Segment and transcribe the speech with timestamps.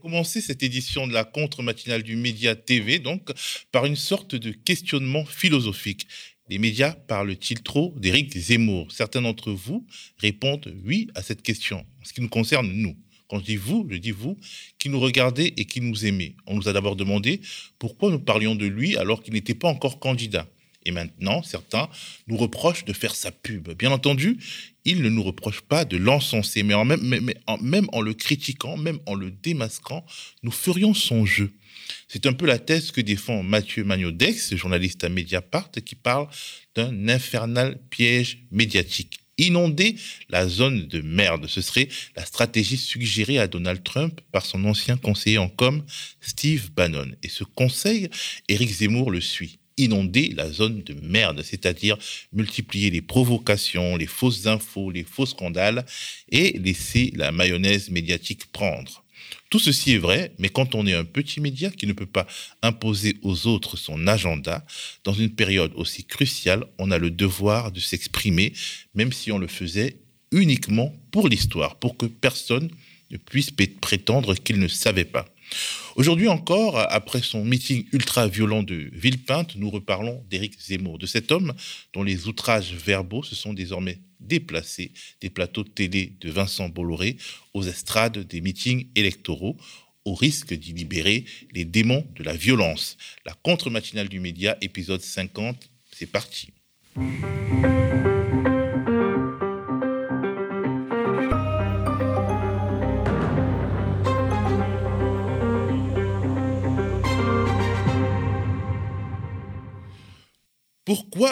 [0.00, 3.30] Commencer cette édition de la contre-matinale du Média TV donc
[3.72, 6.06] par une sorte de questionnement philosophique.
[6.48, 8.92] Les médias parlent-ils trop d'Éric Zemmour?
[8.92, 9.86] Certains d'entre vous
[10.18, 12.96] répondent oui à cette question, en ce qui nous concerne nous.
[13.28, 14.38] Quand je dis vous, je dis vous,
[14.78, 16.36] qui nous regardez et qui nous aimez.
[16.46, 17.40] On nous a d'abord demandé
[17.78, 20.48] pourquoi nous parlions de lui alors qu'il n'était pas encore candidat.
[20.84, 21.88] Et maintenant, certains
[22.28, 23.70] nous reprochent de faire sa pub.
[23.72, 24.38] Bien entendu,
[24.84, 29.30] ils ne nous reprochent pas de l'encenser, mais, même, en, le critiquant, même en le
[29.30, 30.04] démasquant,
[30.42, 31.52] nous ferions son jeu.
[32.06, 36.28] C'est un peu la thèse que défend Mathieu Magnodex, journaliste à Mediapart, qui parle
[36.74, 39.20] d'un infernal piège médiatique.
[39.38, 39.94] Inonder
[40.30, 44.96] la zone de merde, ce serait la stratégie suggérée à Donald Trump par son ancien
[44.96, 45.84] conseiller en com,
[46.20, 47.12] Steve Bannon.
[47.22, 48.08] Et ce conseil,
[48.48, 51.96] Éric Zemmour le suit inonder la zone de merde, c'est-à-dire
[52.32, 55.86] multiplier les provocations, les fausses infos, les faux scandales
[56.30, 59.04] et laisser la mayonnaise médiatique prendre.
[59.50, 62.26] Tout ceci est vrai, mais quand on est un petit média qui ne peut pas
[62.62, 64.64] imposer aux autres son agenda,
[65.04, 68.52] dans une période aussi cruciale, on a le devoir de s'exprimer,
[68.94, 69.96] même si on le faisait
[70.32, 72.70] uniquement pour l'histoire, pour que personne
[73.10, 75.26] ne puisse prétendre qu'il ne savait pas.
[75.96, 81.54] Aujourd'hui encore, après son meeting ultra-violent de Villepinte, nous reparlons d'Éric Zemmour, de cet homme
[81.92, 87.16] dont les outrages verbaux se sont désormais déplacés des plateaux de télé de Vincent Bolloré
[87.54, 89.56] aux estrades des meetings électoraux,
[90.04, 92.96] au risque d'y libérer les démons de la violence.
[93.26, 96.48] La contre-matinale du média, épisode 50, c'est parti.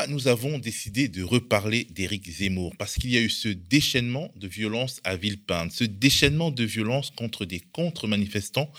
[0.09, 4.47] Nous avons décidé de reparler d'Éric Zemmour Parce qu'il y a eu ce déchaînement de
[4.47, 8.71] violence à Villepinte, ce déchaînement de violence contre des contre-manifestants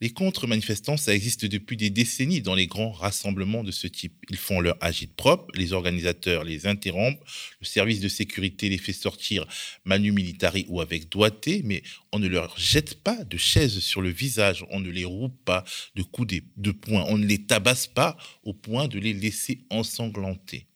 [0.00, 4.14] Les contre-manifestants, ça existe depuis des décennies dans les grands rassemblements de ce type.
[4.28, 7.22] Ils font leur agite propre, les organisateurs les interrompent,
[7.60, 9.46] le service de sécurité les fait sortir
[9.84, 11.82] manu militari ou avec doigté, mais
[12.12, 15.64] on ne leur jette pas de chaises sur le visage, on ne les roule pas
[15.94, 20.66] de coups de poing, on ne les tabasse pas au point de les laisser ensanglanter.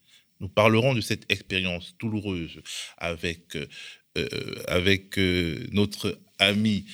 [0.41, 2.61] Nous parlerons de cette expérience douloureuse
[2.99, 3.67] avec, euh,
[4.19, 4.29] euh,
[4.69, 6.87] euh, notre ami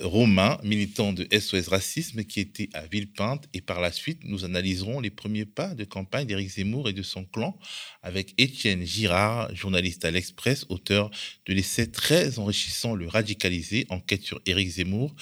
[0.00, 3.48] Romain, militant de SOS Racisme, qui était à Villepinte.
[3.52, 7.02] Et par la suite, nous analyserons les premiers pas de campagne d'Éric Zemmour et de
[7.02, 7.58] son clan
[8.02, 11.10] avec Étienne Girard, journaliste à l'Express, auteur
[11.46, 15.14] de l'essai très enrichissant Le Radicalisé, enquête sur Éric Zemmour,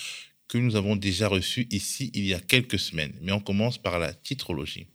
[0.48, 3.14] que nous avons déjà reçu ici il y a quelques semaines.
[3.22, 4.86] Mais on commence par la titrologie.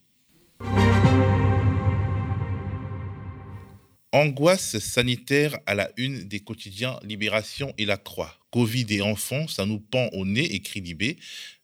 [4.13, 8.33] Angoisse sanitaire à la une des quotidiens Libération et La Croix.
[8.51, 11.17] Covid et enfants, ça nous pend au nez, écrit Libé.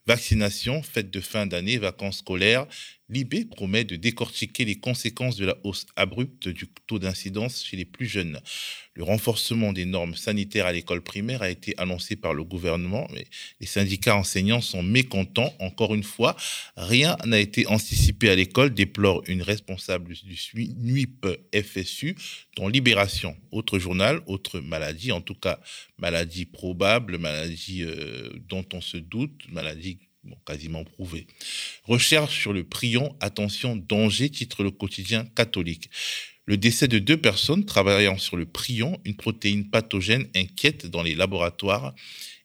[0.05, 2.67] Vaccination, fête de fin d'année, vacances scolaires.
[3.09, 7.83] Libé promet de décortiquer les conséquences de la hausse abrupte du taux d'incidence chez les
[7.83, 8.39] plus jeunes.
[8.93, 13.25] Le renforcement des normes sanitaires à l'école primaire a été annoncé par le gouvernement, mais
[13.59, 15.53] les syndicats enseignants sont mécontents.
[15.59, 16.37] Encore une fois,
[16.77, 20.37] rien n'a été anticipé à l'école, déplore une responsable du
[20.77, 22.15] NUIP FSU,
[22.55, 25.59] dont Libération, autre journal, autre maladie, en tout cas
[25.97, 29.99] maladie probable, maladie euh, dont on se doute, maladie
[30.45, 31.27] quasiment prouvée.
[31.83, 35.89] Recherche sur le prion, attention, danger, titre le quotidien catholique.
[36.45, 41.15] Le décès de deux personnes travaillant sur le prion, une protéine pathogène inquiète dans les
[41.15, 41.93] laboratoires,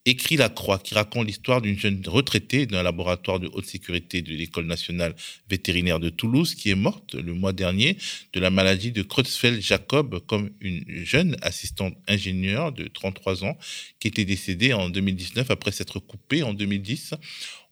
[0.06, 4.32] écrit La Croix, qui raconte l'histoire d'une jeune retraitée d'un laboratoire de haute sécurité de
[4.32, 5.14] l'École nationale
[5.50, 7.98] vétérinaire de Toulouse, qui est morte le mois dernier
[8.32, 13.58] de la maladie de Creutzfeldt-Jacob, comme une jeune assistante ingénieure de 33 ans,
[14.00, 17.14] qui était décédée en 2019 après s'être coupée en 2010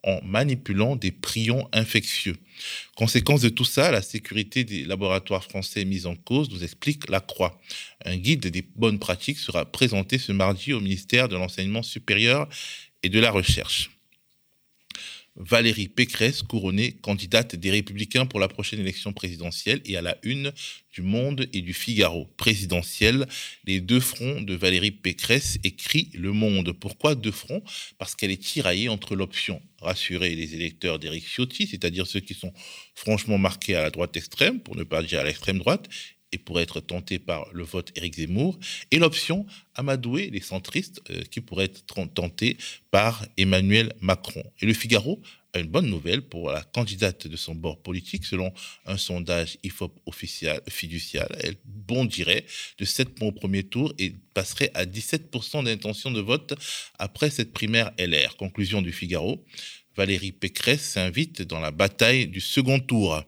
[0.06, 2.37] en manipulant des prions infectieux.
[2.94, 7.20] Conséquence de tout ça, la sécurité des laboratoires français mise en cause nous explique la
[7.20, 7.61] croix.
[8.05, 12.49] Un guide des bonnes pratiques sera présenté ce mardi au ministère de l'Enseignement supérieur
[13.03, 13.95] et de la Recherche.
[15.37, 20.53] Valérie Pécresse couronnée candidate des Républicains pour la prochaine élection présidentielle et à la une
[20.93, 22.27] du Monde et du Figaro.
[22.37, 23.27] Présidentielle,
[23.65, 26.73] les deux fronts de Valérie Pécresse écrit Le Monde.
[26.73, 27.62] Pourquoi deux fronts?
[27.99, 32.53] Parce qu'elle est tiraillée entre l'option rassurer les électeurs d'Éric Ciotti, c'est-à-dire ceux qui sont
[32.94, 35.89] franchement marqués à la droite extrême, pour ne pas dire à l'extrême droite,
[36.32, 38.58] et pourraient être tentés par le vote Éric Zemmour,
[38.90, 42.56] et l'option amadouer les centristes euh, qui pourraient être tentés
[42.90, 44.43] par Emmanuel Macron.
[44.61, 45.20] Et le Figaro
[45.61, 48.25] une bonne nouvelle pour la candidate de son bord politique.
[48.25, 48.52] Selon
[48.84, 52.44] un sondage IFOP officiel, fiducial, elle bondirait
[52.79, 56.55] de 7 points au premier tour et passerait à 17% d'intention de vote
[56.99, 58.37] après cette primaire LR.
[58.37, 59.44] Conclusion du Figaro.
[59.96, 63.22] Valérie Pécresse s'invite dans la bataille du second tour.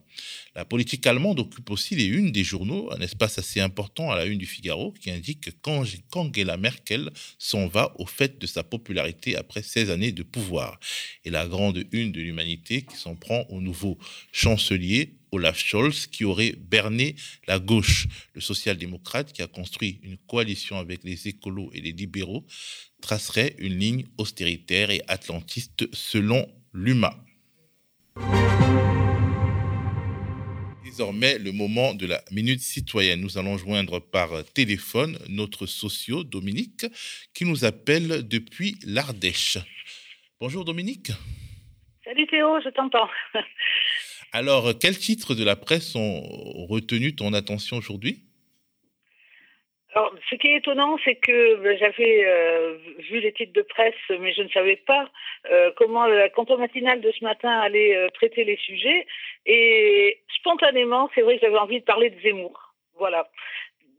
[0.59, 4.25] La politique allemande occupe aussi les unes des journaux, un espace assez important à la
[4.25, 9.61] une du Figaro qui indique qu'Angela Merkel s'en va au fait de sa popularité après
[9.61, 10.77] 16 années de pouvoir.
[11.23, 13.97] Et la grande une de l'humanité qui s'en prend au nouveau
[14.33, 17.15] chancelier Olaf Scholz qui aurait berné
[17.47, 18.07] la gauche.
[18.33, 22.45] Le social-démocrate qui a construit une coalition avec les écolos et les libéraux
[22.99, 27.17] tracerait une ligne austéritaire et atlantiste selon l'UMA.
[30.89, 33.21] Désormais, le moment de la minute citoyenne.
[33.21, 36.87] Nous allons joindre par téléphone notre socio, Dominique,
[37.35, 39.59] qui nous appelle depuis l'Ardèche.
[40.39, 41.11] Bonjour Dominique.
[42.03, 43.07] Salut Théo, je t'entends.
[44.31, 46.21] Alors, quels titres de la presse ont
[46.65, 48.23] retenu ton attention aujourd'hui?
[49.95, 53.95] Alors, ce qui est étonnant, c'est que ben, j'avais euh, vu les titres de presse,
[54.19, 55.09] mais je ne savais pas
[55.49, 59.07] euh, comment la canton matinale de ce matin allait euh, traiter les sujets.
[59.47, 62.75] Et spontanément, c'est vrai que j'avais envie de parler de Zemmour.
[62.97, 63.29] Voilà.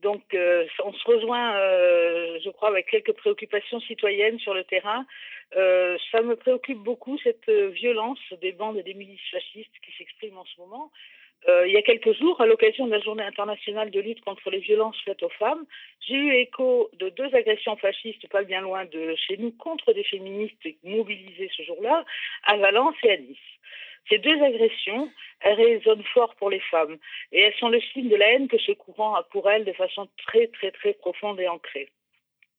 [0.02, 5.04] Donc, on se rejoint, je crois, avec quelques préoccupations citoyennes sur le terrain.
[5.52, 10.44] ça me préoccupe beaucoup, cette violence des bandes et des milices fascistes qui s'expriment en
[10.46, 10.90] ce moment.
[11.48, 14.50] Euh, il y a quelques jours, à l'occasion de la journée internationale de lutte contre
[14.50, 15.64] les violences faites aux femmes,
[16.06, 20.04] j'ai eu écho de deux agressions fascistes pas bien loin de chez nous contre des
[20.04, 22.04] féministes mobilisées ce jour-là,
[22.44, 23.38] à Valence et à Nice.
[24.08, 25.10] Ces deux agressions,
[25.40, 26.98] elles résonnent fort pour les femmes
[27.32, 29.72] et elles sont le signe de la haine que ce courant a pour elles de
[29.72, 31.90] façon très très très profonde et ancrée.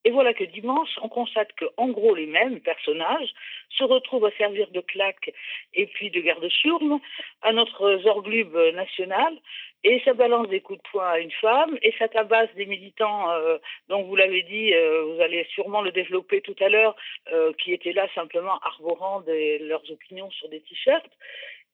[0.04, 3.30] Et voilà que dimanche, on constate que, en gros, les mêmes personnages
[3.70, 5.32] se retrouvent à servir de claque
[5.74, 7.00] et puis de garde-chiourme
[7.42, 9.38] à notre zorglube national,
[9.84, 13.32] et ça balance des coups de poing à une femme, et ça tabasse des militants,
[13.32, 13.58] euh,
[13.90, 16.96] dont vous l'avez dit, euh, vous allez sûrement le développer tout à l'heure,
[17.34, 21.12] euh, qui étaient là simplement arborant leurs opinions sur des t-shirts.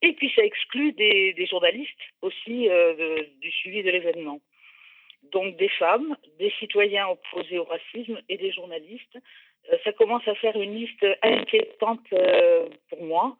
[0.01, 2.69] Et puis ça exclut des, journalistes aussi
[3.41, 4.39] du suivi de l'événement
[5.31, 9.17] donc des femmes, des citoyens opposés au racisme et des journalistes.
[9.71, 13.35] Euh, ça commence à faire une liste inquiétante euh, pour moi.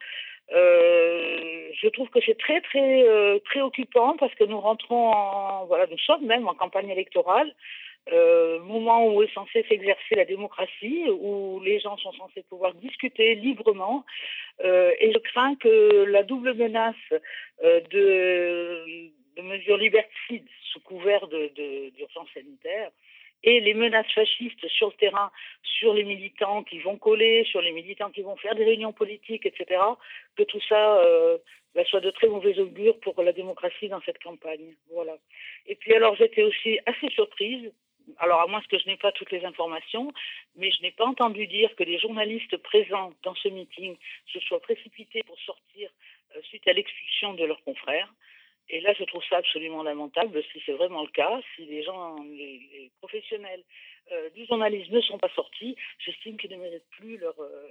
[0.53, 3.05] Euh, je trouve que c'est très très
[3.45, 7.53] préoccupant parce que nous rentrons en voilà nous sommes même en campagne électorale,
[8.63, 14.05] moment où est censé s'exercer la démocratie, où les gens sont censés pouvoir discuter librement,
[14.63, 16.95] et je crains que la double menace
[17.61, 22.91] de de mesures liberticides sous couvert d'urgence sanitaire
[23.43, 25.31] et les menaces fascistes sur le terrain,
[25.61, 29.45] sur les militants qui vont coller, sur les militants qui vont faire des réunions politiques,
[29.45, 29.79] etc.,
[30.35, 31.37] que tout ça euh,
[31.75, 34.73] bah, soit de très mauvais augure pour la démocratie dans cette campagne.
[34.91, 35.15] Voilà.
[35.67, 37.71] Et puis alors j'étais aussi assez surprise,
[38.17, 40.11] alors à moins que je n'ai pas toutes les informations,
[40.55, 43.95] mais je n'ai pas entendu dire que les journalistes présents dans ce meeting
[44.33, 45.91] se soient précipités pour sortir
[46.35, 48.11] euh, suite à l'expulsion de leurs confrères.
[48.69, 52.15] Et là, je trouve ça absolument lamentable si c'est vraiment le cas, si les gens,
[52.23, 53.63] les, professionnels
[54.11, 57.67] euh, du journalisme ne sont pas sortis, j'estime qu'ils ne méritent plus leur, euh,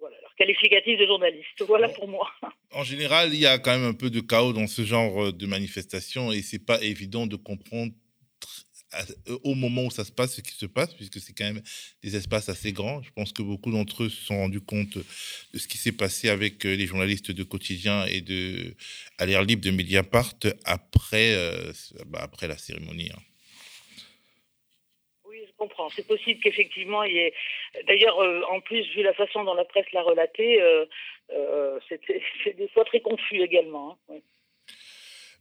[0.00, 1.62] voilà, leur qualificatif de journaliste.
[1.66, 2.28] Voilà pour moi.
[2.76, 5.46] En général, il y a quand même un peu de chaos dans ce genre de
[5.46, 8.03] manifestation et c'est pas évident de comprendre euh,
[9.42, 11.62] au moment où ça se passe, ce qui se passe, puisque c'est quand même
[12.02, 13.02] des espaces assez grands.
[13.02, 16.28] Je pense que beaucoup d'entre eux se sont rendus compte de ce qui s'est passé
[16.28, 18.74] avec euh, les journalistes de quotidien et de
[19.18, 20.34] à l'air libre de Mediapart
[20.64, 21.72] après, euh,
[22.06, 23.10] bah, après la cérémonie.
[23.14, 23.20] Hein.
[25.26, 25.88] Oui, je comprends.
[25.90, 27.34] C'est possible qu'effectivement, il y ait.
[27.86, 28.18] D'ailleurs,
[28.50, 30.60] en plus, vu la façon dont la presse l'a relaté,
[31.88, 33.98] c'est des fois très confus également.
[34.08, 34.18] Hein.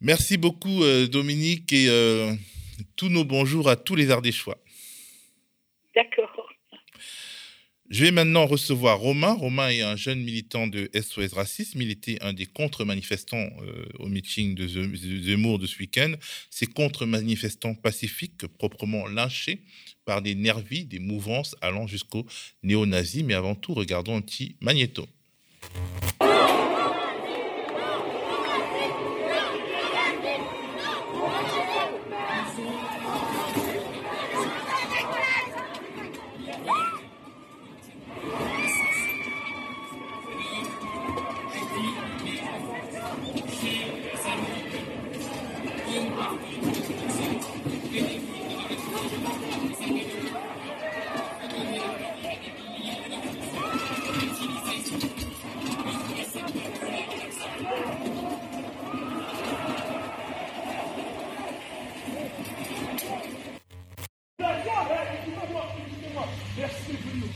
[0.01, 1.71] Merci beaucoup, Dominique.
[1.73, 1.87] Et
[2.95, 4.57] tous nos bonjours à tous les Ardéchois.
[5.95, 6.49] D'accord.
[7.89, 9.33] Je vais maintenant recevoir Romain.
[9.33, 11.81] Romain est un jeune militant de SOS Racisme.
[11.81, 16.13] Il était un des contre-manifestants euh, au meeting de Zemmour de ce week-end.
[16.49, 19.61] Ces contre-manifestants pacifiques, proprement lynchés
[20.05, 22.25] par des nervis, des mouvances allant jusqu'au
[22.63, 23.23] néo-nazis.
[23.23, 25.05] Mais avant tout, regardons un petit magnéto.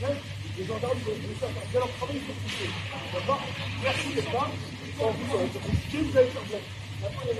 [0.00, 2.32] Les gendarmes vont faire leur travail ce
[3.14, 3.42] D'accord
[3.82, 4.36] Merci d'être.
[5.00, 5.42] En plus, ça va
[5.98, 6.58] vous allez faire bien.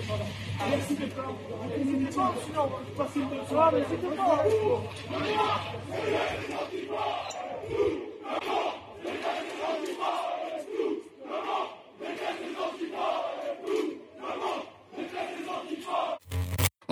[0.09, 0.27] Les.
[0.69, 1.25] Merci d'être là.
[1.79, 3.81] N'hésitez pas, sinon passer une bonne soirée.
[3.81, 4.45] N'hésitez pas.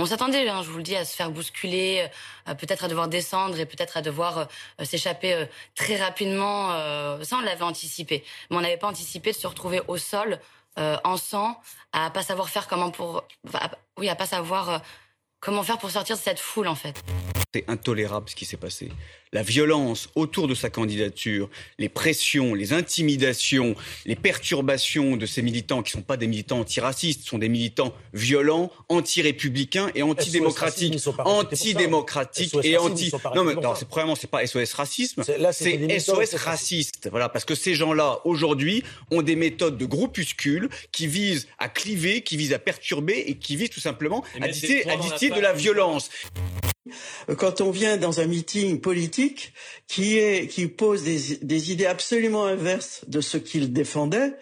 [0.06, 2.06] On s'attendait, hein, je vous le dis, à se faire bousculer,
[2.46, 6.68] euh, peut-être à devoir descendre et peut-être à devoir euh, s'échapper euh, très rapidement.
[7.24, 8.22] ça, on l'avait anticipé.
[8.48, 10.38] Mais on n'avait pas anticipé de se retrouver au sol,
[10.76, 11.60] en sang,
[11.92, 13.24] à pas savoir faire comment pour...
[13.98, 14.80] oui, à pas savoir
[15.46, 17.00] comment faire pour sortir de cette foule, en fait?
[17.54, 18.90] C'est intolérable ce qui s'est passé
[19.32, 23.74] la violence autour de sa candidature, les pressions, les intimidations,
[24.06, 27.92] les perturbations de ces militants qui ne sont pas des militants antiracistes, sont des militants
[28.14, 30.94] violents, anti-républicains et antidémocratiques.
[31.18, 33.12] Antidémocratiques et anti...
[33.34, 37.08] Non, mais non, c'est premièrement, c'est pas SOS racisme, c'est SOS raciste.
[37.10, 42.22] Voilà, parce que ces gens-là, aujourd'hui, ont des méthodes de groupuscules qui visent à cliver,
[42.22, 45.52] qui visent à perturber et qui visent tout simplement à distiller, à distiller de la
[45.52, 46.10] violence.
[47.36, 49.52] Quand on vient dans un meeting politique
[49.88, 54.34] qui, est, qui pose des, des idées absolument inverses de ce qu'il défendait,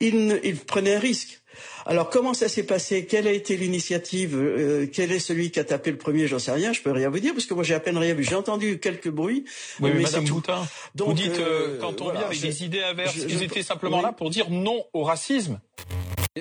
[0.00, 1.42] il, il, prenait un risque.
[1.86, 3.04] Alors comment ça s'est passé?
[3.04, 4.34] Quelle a été l'initiative?
[4.36, 6.26] Euh, Quel est celui qui a tapé le premier?
[6.26, 6.72] J'en sais rien.
[6.72, 8.24] Je peux rien vous dire parce que moi j'ai à peine rien vu.
[8.24, 9.44] J'ai entendu quelques bruits.
[9.80, 13.42] Oui, mais, Madame Boutin, vous dites euh, quand on vient avec des idées inverses, ils
[13.42, 15.60] étaient simplement là pour dire non au racisme.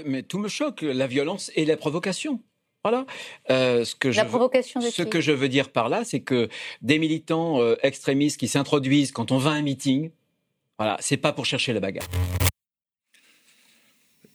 [0.06, 2.40] Mais tout me choque, la violence et la provocation.
[2.86, 3.06] Voilà.
[3.50, 6.20] Euh, ce que la je provocation veux, Ce que je veux dire par là, c'est
[6.20, 6.50] que
[6.82, 10.12] des militants euh, extrémistes qui s'introduisent quand on va à un meeting,
[10.78, 12.10] voilà, c'est pas pour chercher la bagarre.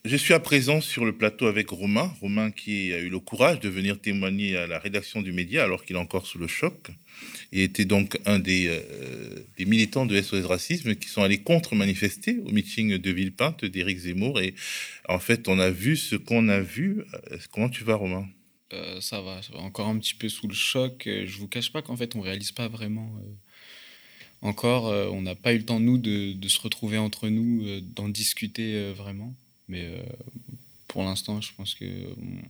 [0.06, 3.60] Je suis à présent sur le plateau avec Romain, Romain qui a eu le courage
[3.60, 6.88] de venir témoigner à la rédaction du média alors qu'il est encore sous le choc
[7.52, 12.38] et était donc un des, euh, des militants de SOS Racisme qui sont allés contre-manifester
[12.46, 14.54] au meeting de Villepinte d'Éric Zemmour et
[15.06, 17.04] en fait on a vu ce qu'on a vu.
[17.52, 18.26] Comment tu vas Romain?
[18.72, 21.06] Euh, ça, va, encore un petit peu sous le choc.
[21.06, 23.10] Euh, je vous cache pas qu'en fait, on réalise pas vraiment.
[23.22, 23.28] Euh,
[24.40, 28.08] encore, on n'a pas eu le temps, nous, de, de se retrouver entre nous, d'en
[28.08, 29.34] discuter vraiment.
[29.66, 30.00] Mais
[30.86, 31.84] pour l'instant, je pense qu'on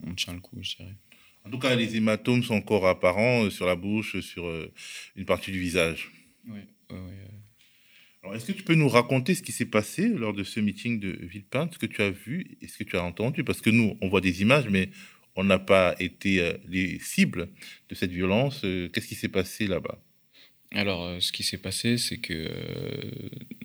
[0.07, 0.95] on tient le coup, je dirais.
[1.47, 4.45] En tout cas, les hématomes sont encore apparents sur la bouche, sur
[5.17, 6.13] une partie du visage.
[6.47, 6.61] Oui,
[6.91, 6.97] oui.
[8.23, 11.01] Alors, est-ce que tu peux nous raconter ce qui s'est passé lors de ce meeting
[11.01, 13.45] de Villepinte, ce que tu as vu et ce que tu as entendu?
[13.45, 14.91] Parce que nous, on voit des images, mais
[15.39, 17.49] on n'a pas été euh, les cibles
[17.89, 18.63] de cette violence.
[18.65, 20.03] Euh, qu'est-ce qui s'est passé là-bas?
[20.73, 22.51] Alors, euh, ce qui s'est passé, c'est que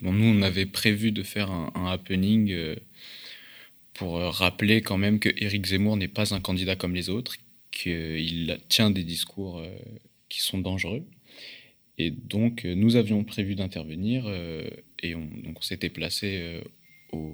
[0.02, 2.56] nous, on avait prévu de faire un, happening
[3.96, 7.38] pour rappeler quand même que Éric Zemmour n'est pas un candidat comme les autres,
[7.72, 9.64] qu'il tient des discours
[10.30, 11.04] qui sont dangereux.
[11.98, 14.28] Et donc, nous avions prévu d'intervenir
[15.02, 16.62] et on, on s'était placé
[17.12, 17.34] au,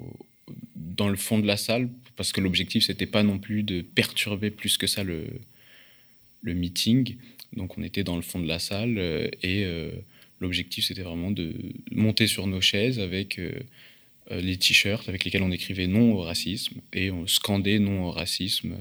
[0.75, 4.51] dans le fond de la salle, parce que l'objectif, c'était pas non plus de perturber
[4.51, 5.25] plus que ça le,
[6.41, 7.15] le meeting.
[7.55, 9.89] Donc on était dans le fond de la salle euh, et euh,
[10.41, 11.53] l'objectif, c'était vraiment de
[11.91, 13.53] monter sur nos chaises avec euh,
[14.31, 18.75] les t-shirts avec lesquels on écrivait non au racisme et on scandait non au racisme.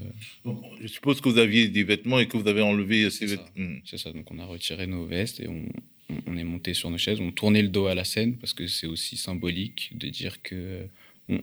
[0.81, 3.47] je suppose que vous aviez des vêtements et que vous avez enlevé ces vêtements.
[3.55, 3.77] Hmm.
[3.85, 5.63] C'est ça, donc on a retiré nos vestes et on,
[6.27, 8.67] on, est monté sur nos chaises, on tournait le dos à la scène parce que
[8.67, 10.89] c'est aussi symbolique de dire que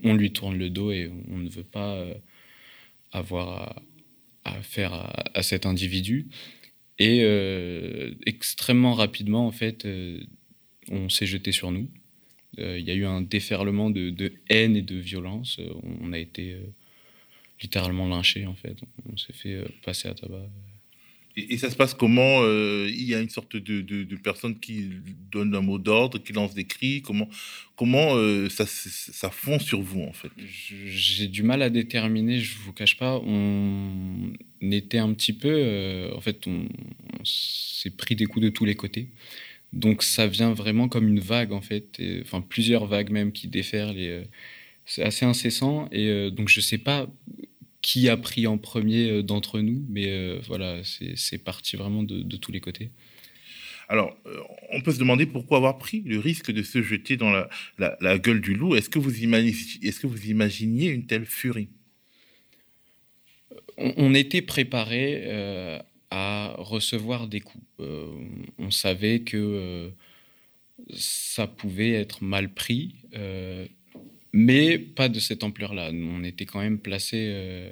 [0.03, 2.13] on, lui tourne le dos et on ne veut pas euh,
[3.11, 3.81] avoir
[4.43, 4.93] à, faire
[5.33, 6.27] à, cet individu.
[6.99, 10.19] Et euh, extrêmement rapidement, en fait, euh,
[10.89, 11.89] on s'est jeté sur nous.
[12.57, 15.59] Il y a eu un déferlement de, haine et de violence.
[16.01, 16.57] On, a été
[17.61, 18.77] littéralement lynchés, en fait.
[19.07, 20.49] On s'est fait passer à tabac.
[21.37, 24.89] Et, ça se passe comment euh, Il y a une sorte de, personne qui
[25.31, 27.03] donne un mot d'ordre, qui lance des cris.
[27.03, 27.29] Comment,
[27.75, 30.31] comment euh, ça, ça fond sur vous, en fait?
[30.47, 33.19] J'ai du mal à déterminer, je vous cache pas.
[33.19, 35.51] On était un petit peu.
[35.51, 36.67] Euh, en fait, on,
[37.23, 39.09] s'est pris des coups de tous les côtés.
[39.73, 42.01] Donc ça vient vraiment comme une vague, en fait.
[42.21, 44.27] enfin, plusieurs vagues même qui déferlent.
[44.85, 45.87] c'est assez incessant.
[45.91, 47.07] Et donc je sais pas
[47.81, 52.37] qui a pris en premier euh, d'entre nous, mais euh, voilà, c'est parti vraiment de,
[52.37, 52.91] tous les côtés.
[53.89, 54.39] Alors, euh,
[54.71, 57.31] on peut se demander pourquoi avoir pris le risque de se jeter dans
[57.77, 58.75] la, gueule du loup.
[58.75, 61.69] Est-ce que, vous est -ce que vous imaginiez une telle furie?
[63.77, 65.79] On, était préparé
[66.09, 67.63] à recevoir des coups.
[68.57, 69.91] on savait que
[70.95, 72.95] ça pouvait être mal pris
[74.33, 75.91] mais pas de cette ampleur-là.
[75.93, 77.69] On était quand même placé euh,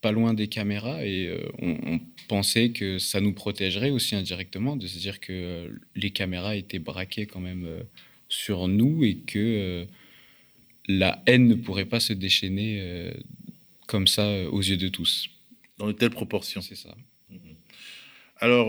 [0.00, 4.86] pas loin des caméras et euh, on, pensait que ça nous protégerait aussi indirectement, de
[4.86, 7.66] se dire que euh, les caméras étaient braquées quand même
[8.28, 9.86] sur nous et que
[10.88, 13.12] la haine ne pourrait pas se déchaîner
[13.86, 15.28] comme ça aux yeux de tous.
[15.78, 16.62] Dans de telles proportions.
[16.62, 16.94] C'est ça.
[18.38, 18.68] Alors,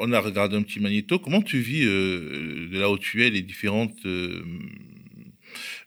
[0.00, 1.18] on a regardé un petit magnéto.
[1.18, 3.98] Comment tu vis de là où tu es les différentes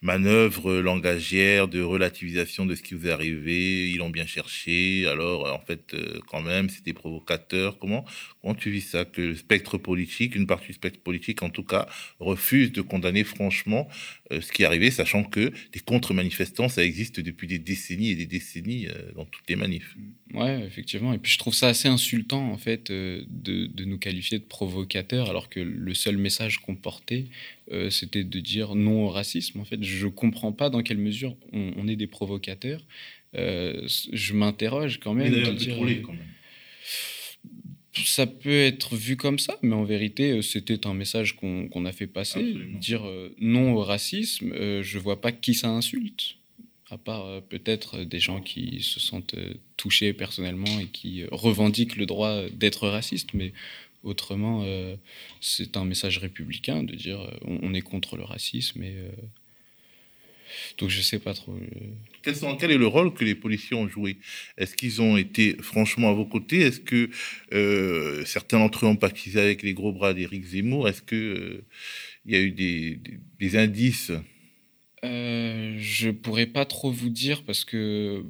[0.01, 3.89] manœuvre langagière de relativisation de ce qui vous est arrivé.
[3.89, 5.08] Ils l'ont bien cherché.
[5.08, 7.77] Alors, en fait, euh, quand même, c'était provocateur.
[7.77, 8.05] Comment,
[8.41, 11.63] comment tu vis ça Que le spectre politique, une partie du spectre politique en tout
[11.63, 11.88] cas,
[12.20, 13.88] refuse de condamner franchement
[14.40, 18.26] ce qui est arrivé, sachant que des contre-manifestants, ça existe depuis des décennies et des
[18.26, 19.98] décennies euh, dans toutes les manifs.
[20.34, 21.12] Ouais, effectivement.
[21.14, 25.30] Et puis je trouve ça assez insultant, en fait, de, de, nous qualifier de provocateurs,
[25.30, 27.26] alors que le seul message qu'on portait,
[27.90, 29.60] c'était de dire non au racisme.
[29.60, 32.86] En fait, je ne comprends pas dans quelle mesure on, est des provocateurs.
[33.34, 35.34] je m'interroge quand même.
[35.34, 36.20] De dire, quand même
[37.93, 41.91] ça peut être vu comme ça, mais en vérité, euh, c'était un message qu'on a
[41.91, 42.55] fait passer.
[42.79, 46.38] Dire euh, non au racisme, euh, je vois pas qui ça insulte,
[46.89, 49.36] à part peut-être des gens qui se sentent
[49.77, 53.53] touchés personnellement et qui revendiquent le droit d'être raciste, mais
[54.03, 54.65] autrement,
[55.39, 58.95] c'est un message républicain de dire on, est contre le racisme et
[60.77, 61.58] donc je sais pas trop.
[62.24, 64.17] Quel, quel, est le rôle que les policiers ont joué?
[64.58, 66.62] Est-ce qu'ils ont été franchement à vos côtés?
[66.62, 67.10] Est-ce que
[67.53, 70.88] euh, certains d'entre eux ont pactisé avec les gros bras d'Éric Zemmour?
[70.88, 71.65] Est-ce que euh,
[72.25, 73.00] il y a eu des,
[73.39, 74.12] des, indices?
[75.03, 78.24] Euh, Je pourrais pas trop vous dire parce que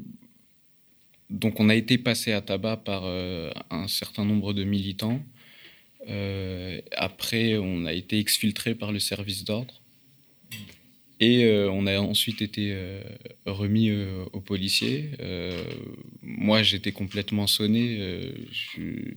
[1.30, 5.22] donc on a été passé à tabac par euh, un certain nombre de militants.
[6.96, 9.81] après, on a été exfiltré par le service d'ordre.
[11.22, 13.00] Et euh, on a ensuite été euh,
[13.46, 15.12] remis euh, aux policiers.
[16.24, 18.34] moi, j'étais complètement sonné.
[18.76, 19.16] je ne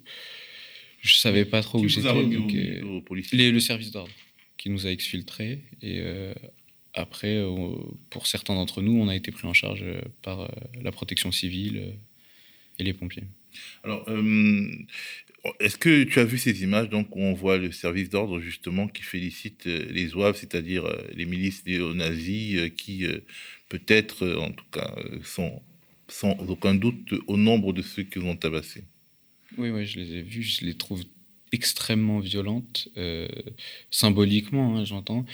[1.02, 2.12] savais pas trop où j'étais.
[2.12, 4.12] Le service d'ordre
[4.58, 5.60] qui nous a exfiltrés.
[5.80, 6.02] Et
[6.92, 7.42] après,
[8.10, 9.84] pour certains d'entre nous, on a été pris en charge
[10.20, 10.50] par
[10.80, 11.94] la protection civile
[12.78, 13.24] et les pompiers.
[13.82, 14.06] Alors,
[15.60, 18.88] est-ce que tu as vu ces images donc où on voit le service d'ordre justement
[18.88, 23.06] qui félicite euh, les zouaves, c'est-à-dire euh, les milices néo-nazis euh, qui
[23.68, 25.60] peut-être, en tout cas, sont
[26.08, 28.84] sans aucun doute au nombre de ceux qui ont tabassé
[29.58, 31.02] Oui, oui, je les ai vus, je les trouve
[31.52, 32.88] extrêmement violentes,
[33.90, 35.24] symboliquement, hein, j'entends,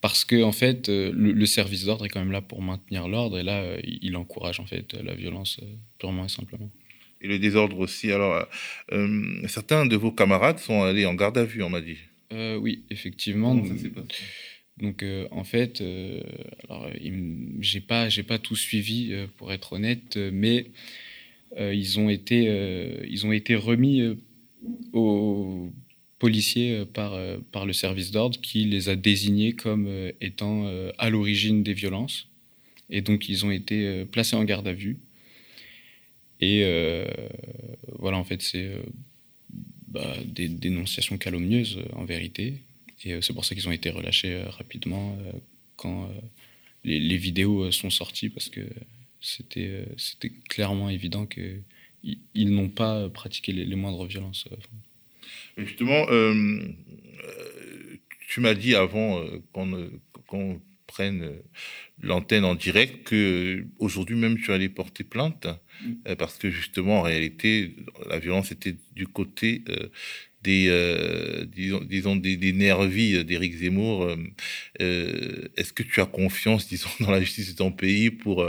[0.00, 3.42] parce que en fait, le, service d'ordre est quand même là pour maintenir l'ordre et
[3.42, 5.58] là, il encourage en fait la violence
[5.98, 6.70] purement et simplement
[7.20, 8.10] et le désordre aussi.
[8.10, 8.44] Alors, euh,
[8.92, 11.98] euh, certains de vos camarades sont allés en garde à vue, on m'a dit.
[12.32, 13.54] Euh, oui, effectivement.
[14.78, 15.82] donc, en fait,
[16.68, 16.90] alors,
[17.60, 20.66] j'ai pas, j'ai pas tout suivi pour être honnête, mais
[21.56, 22.44] ils ont été,
[23.08, 24.02] ils ont été remis
[24.92, 25.70] aux
[26.18, 27.16] policiers par,
[27.52, 29.88] par le service d'ordre qui les a désignés comme
[30.20, 32.28] étant à l'origine des violences.
[32.90, 34.98] Et donc, ils ont été placés en garde à vue.
[36.40, 37.06] Et euh,
[37.98, 38.82] voilà, en fait, c'est euh,
[39.88, 42.62] bah, des dénonciations calomnieuses en vérité.
[43.04, 45.18] Et euh, c'est pour ça qu'ils ont été relâchés rapidement
[45.76, 46.10] quand
[46.84, 48.62] les, vidéos sont sorties parce que
[49.20, 51.62] c'était clairement évident qu'ils
[52.34, 54.48] ils, n'ont pas pratiqué les, moindres violences.
[55.58, 56.06] Justement,
[58.28, 59.22] tu m'as dit avant
[59.52, 61.32] qu'on prenne
[62.00, 65.46] l'antenne en direct que aujourd'hui même tu allais porter plainte
[66.06, 67.76] euh, parce que justement, en réalité,
[68.08, 69.88] la violence était du côté euh,
[70.42, 74.10] des, euh, disons, disons, des, des nervis d'Éric Zemmour.
[74.78, 78.46] Est-ce que tu as confiance, disons, dans la justice de ton pays pour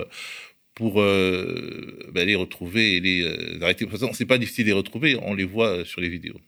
[0.75, 3.25] pour ben, les retrouver et les
[3.61, 3.85] arrêter?
[3.85, 6.39] De toute façon, c'est pas difficile de les retrouver, on les voit sur les vidéos.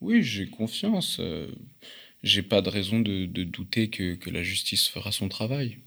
[0.00, 1.20] Oui, j'ai confiance.
[2.22, 5.78] J'ai pas de raison de, douter que, que, la justice fera son travail.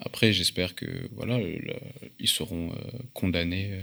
[0.00, 1.38] Après, j'espère que voilà,
[2.18, 3.82] ils seront euh, condamnés euh,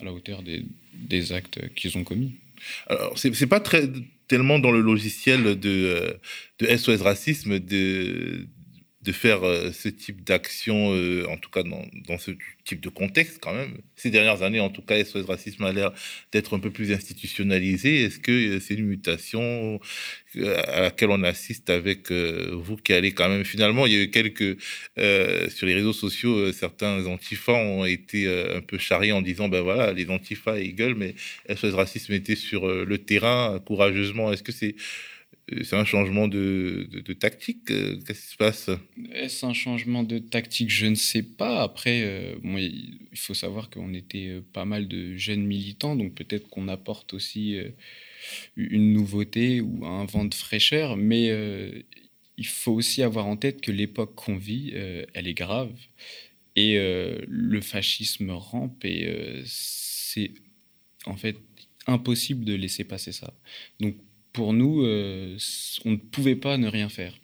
[0.00, 2.36] à la hauteur des, des actes qu'ils ont commis.
[2.86, 3.88] Alors, c'est pas très
[4.28, 6.14] tellement dans le logiciel de, euh,
[6.58, 8.46] de SOS Racisme de,
[9.04, 12.30] de faire euh, ce type d'action, euh, en tout cas dans, ce
[12.64, 13.76] type de contexte quand même.
[13.96, 15.92] Ces dernières années, en tout cas, SOS Racisme a l'air
[16.32, 18.04] d'être un peu plus institutionnalisé?
[18.04, 19.78] Est-ce que euh, c'est une mutation
[20.36, 23.44] à laquelle on assiste avec vous qui allez quand même...
[23.44, 24.58] Finalement, il y a eu quelques...
[24.96, 29.92] sur les réseaux sociaux, certains antifas ont été un peu charriés en disant, ben voilà,
[29.92, 31.14] les antifas, ils gueulent, mais
[31.54, 34.32] SOS Racisme était sur le terrain courageusement?
[34.32, 34.74] Est-ce que c'est
[35.62, 38.70] c'est un changement de, tactique euh, Qu'est-ce qui se passe?
[39.12, 40.70] Est-ce un changement de tactique?
[40.70, 41.62] Je ne sais pas.
[41.62, 46.48] Après, euh, il faut savoir qu'on était euh, pas mal de jeunes militants, donc peut-être
[46.48, 47.58] qu'on apporte aussi
[48.56, 51.30] une nouveauté ou un vent de fraîcheur, mais
[52.36, 55.72] il faut aussi avoir en tête que l'époque qu'on vit, elle est grave.
[56.56, 60.32] Et le fascisme rampe et c'est
[61.06, 61.36] en fait
[61.86, 63.34] impossible de laisser passer ça.
[63.80, 63.96] Donc
[64.32, 64.84] pour nous,
[65.84, 67.18] on ne pouvait pas ne rien faire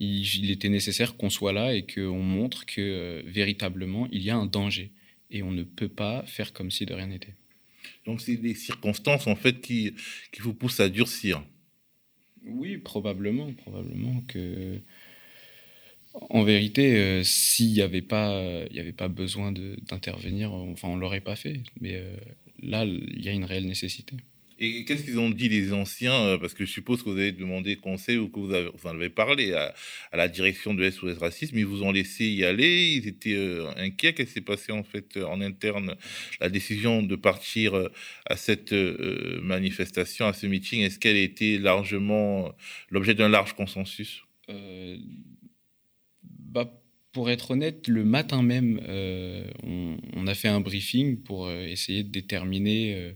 [0.00, 4.36] il, était nécessaire qu'on soit là et qu'on montre que euh, véritablement, il y a
[4.36, 4.92] un danger.
[5.30, 7.34] Et on ne peut pas faire comme si de rien n'était.
[8.06, 9.94] Donc, c'est des circonstances, en fait, qui,
[10.32, 11.44] qui vous poussent à durcir.
[12.44, 13.52] Oui, probablement.
[13.52, 14.80] Probablement que.
[16.12, 21.00] En vérité, euh, s'il n'y avait, pas, il avait pas besoin d'intervenir, enfin, on ne
[21.00, 21.62] l'aurait pas fait.
[21.80, 22.16] Mais euh,
[22.60, 24.16] là, il y a une réelle nécessité.
[24.62, 27.32] Et qu'est-ce qu'ils ont dit les anciens euh, Parce que je suppose que vous avez
[27.32, 29.74] demandé conseil ou que vous, en avez parlé à,
[30.12, 31.56] la direction de SOS Racisme.
[31.56, 32.92] Ils vous ont laissé y aller.
[32.96, 34.12] Ils étaient euh, inquiets.
[34.12, 35.96] Qu'est-ce qui s'est passé en fait en interne
[36.42, 37.90] La décision de partir euh,
[38.26, 38.72] à cette
[39.42, 42.52] manifestation, à ce meeting, est-ce qu'elle a été largement
[42.90, 44.24] l'objet d'un large consensus?
[46.28, 46.70] Bah,
[47.12, 48.80] pour être honnête, le matin même,
[49.62, 53.14] on, a fait un briefing pour essayer de déterminer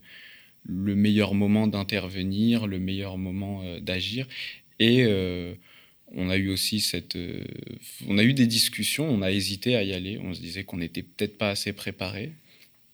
[0.64, 4.26] le meilleur moment d'intervenir, le meilleur moment euh, d'agir.
[4.78, 5.54] Et euh,
[6.08, 7.44] on a eu aussi cette, euh,
[8.08, 10.78] on a eu des discussions, on a hésité à y aller, on se disait qu'on
[10.78, 12.32] n'était peut-être pas assez préparé.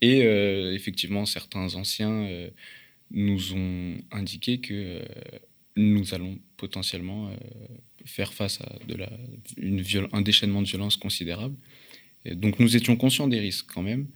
[0.02, 0.20] Et
[0.74, 2.26] effectivement, certains anciens
[3.11, 5.02] nous ont indiqué que
[5.76, 7.30] nous allons potentiellement
[8.06, 9.11] faire face à de la,
[9.59, 11.54] une un déchaînement de violence considérable.
[12.24, 14.06] Donc nous étions conscients des risques quand même.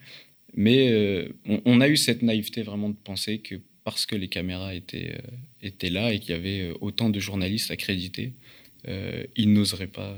[0.55, 1.29] Mais euh,
[1.65, 5.31] on, a eu cette naïveté vraiment de penser que parce que les caméras étaient, euh,
[5.63, 8.33] étaient là et qu'il y avait euh, autant de journalistes accrédités,
[9.37, 10.15] ils n'oseraient pas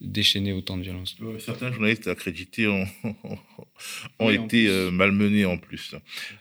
[0.00, 1.16] déchaîner autant de violence.
[1.38, 2.86] Certains journalistes accrédités ont,
[4.18, 5.94] ont été malmenés en plus.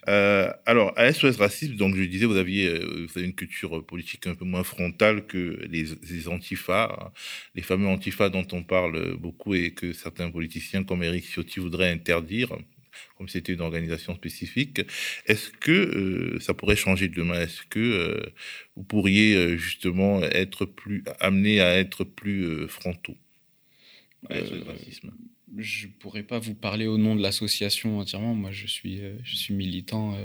[0.06, 4.36] alors, à SOS Racisme, donc je disais, vous aviez, vous avez une culture politique un
[4.36, 7.12] peu moins frontale que les, les antifas, hein.
[7.56, 11.92] les fameux antifas dont on parle beaucoup et que certains politiciens comme Eric Ciotti voudraient
[11.92, 12.58] interdire
[13.18, 14.82] comme c'était une organisation spécifique.
[15.26, 17.42] Est-ce que euh, ça pourrait changer demain?
[17.42, 18.34] Est-ce que euh,
[18.76, 23.16] vous pourriez euh, justement être plus amené à être plus frontaux?
[25.58, 28.36] Je pourrais pas vous parler au nom de l'association entièrement.
[28.36, 30.18] Moi, je suis, je suis militant.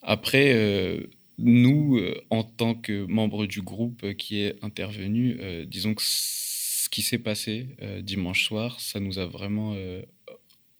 [0.00, 2.00] Après, nous,
[2.30, 7.66] en tant que membres du groupe qui est intervenu, disons que ce qui s'est passé
[8.02, 9.74] dimanche soir, ça nous a vraiment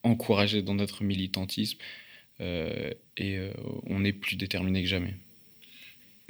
[0.02, 1.78] encouragé dans notre militantisme
[2.40, 3.52] euh, et euh,
[3.86, 5.14] on est plus déterminé que jamais.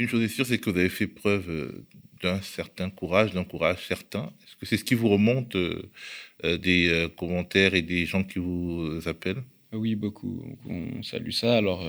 [0.02, 1.86] Une chose est sûre, c'est que vous avez fait preuve euh,
[2.24, 4.32] d'un certain courage, d'un courage certain.
[4.44, 5.56] Est-ce que c'est ce qui vous remonte
[6.42, 9.44] des commentaires et des gens qui vous appellent?
[9.70, 10.58] Oui, beaucoup.
[10.68, 11.56] On salue ça.
[11.56, 11.88] Alors,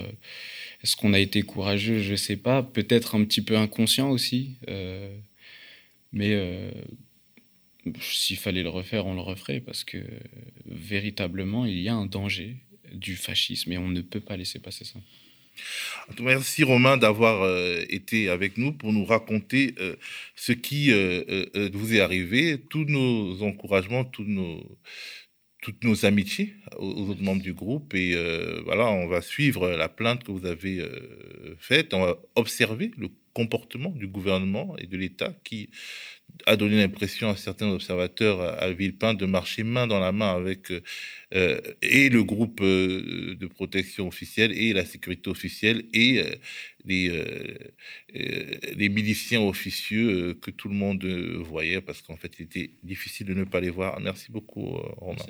[0.80, 1.98] est-ce qu'on a été courageux?
[1.98, 2.62] Je ne sais pas.
[2.62, 4.58] Peut-être un petit peu inconscient aussi.
[6.12, 6.70] mais
[8.00, 9.98] s'il fallait le refaire, on le referait parce que
[10.66, 12.56] véritablement, il y a un danger
[12.92, 15.00] du fascisme et on ne peut pas laisser passer ça.
[16.20, 19.96] Merci Romain d'avoir euh, été avec nous pour nous raconter euh,
[20.34, 27.42] ce qui euh, vous est arrivé, tous nos encouragements, toutes nos amitiés aux, autres membres
[27.42, 27.94] du groupe.
[27.94, 28.14] Et
[28.64, 30.84] voilà, on va suivre la plainte que vous avez
[31.58, 35.70] faite, on va observer le comportement du gouvernement et de l'État qui
[36.46, 40.70] a donné l'impression à certains observateurs à Villepin de marcher main dans la main avec
[41.34, 46.34] euh, et le groupe euh, de protection officielle et la sécurité officielle et euh,
[46.84, 47.10] les,
[48.76, 53.34] les miliciens officieux que tout le monde voyait parce qu'en fait il était difficile de
[53.34, 53.98] ne pas les voir.
[54.00, 55.24] Merci beaucoup Romain.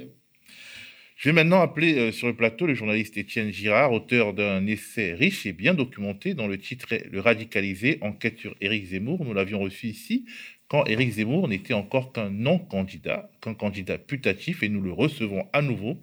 [1.17, 5.47] Je vais maintenant appeler sur le plateau le journaliste Étienne Girard, auteur d'un essai riche
[5.47, 9.25] et bien documenté dont le titre est Le radicalisé, enquête sur Éric Zemmour.
[9.25, 10.27] Nous l'avions reçu ici
[10.75, 15.63] quand Éric Zemmour n'était encore qu'un non-candidat, qu'un candidat putatif, et nous le recevons à
[15.63, 15.97] nouveau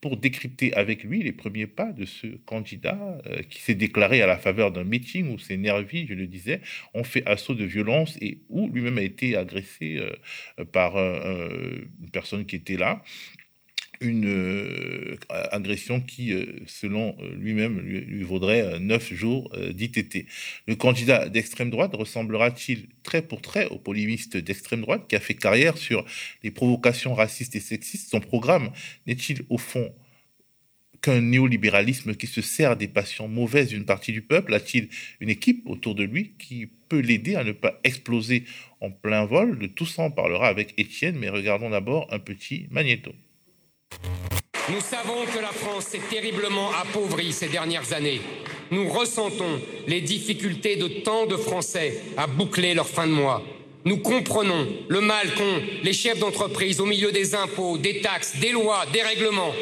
[0.00, 4.26] pour décrypter avec lui les premiers pas de ce candidat euh, qui s'est déclaré à
[4.26, 6.60] la faveur d'un meeting où ses nervis, je le disais,
[6.92, 12.46] ont fait assaut de violence et où lui-même a été agressé euh, par une personne
[12.46, 13.04] qui était là
[14.00, 20.26] une euh, agression qui, euh, selon euh, lui-même, lui, vaudrait neuf jours d'ITT.
[20.66, 25.34] Le candidat d'extrême droite ressemblera-t-il très pour trait au polémiste d'extrême droite qui a fait
[25.34, 26.04] carrière sur
[26.42, 28.10] les provocations racistes et sexistes?
[28.10, 28.70] Son programme
[29.06, 29.92] n'est-il au fond
[31.02, 34.54] qu'un néolibéralisme qui se sert des passions mauvaises d'une partie du peuple?
[34.54, 34.88] A-t-il
[35.20, 38.44] une équipe autour de lui qui peut l'aider à ne pas exploser
[38.80, 39.58] en plein vol?
[39.58, 43.12] De tout ça, on parlera avec Étienne, mais regardons d'abord un petit magnéto.
[44.68, 48.20] Nous savons que la France s'est terriblement appauvrie ces dernières années.
[48.72, 53.44] nous ressentons les difficultés de tant de Français à boucler leur fin de mois.
[53.84, 58.50] Nous comprenons le mal qu'ont les chefs d'entreprise au milieu des impôts, des taxes, des
[58.50, 59.54] lois, des règlements.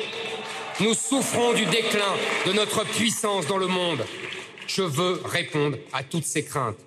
[0.80, 2.14] Nous souffrons du déclin
[2.46, 4.06] de notre puissance dans le monde.
[4.66, 6.80] Je veux répondre à toutes ces craintes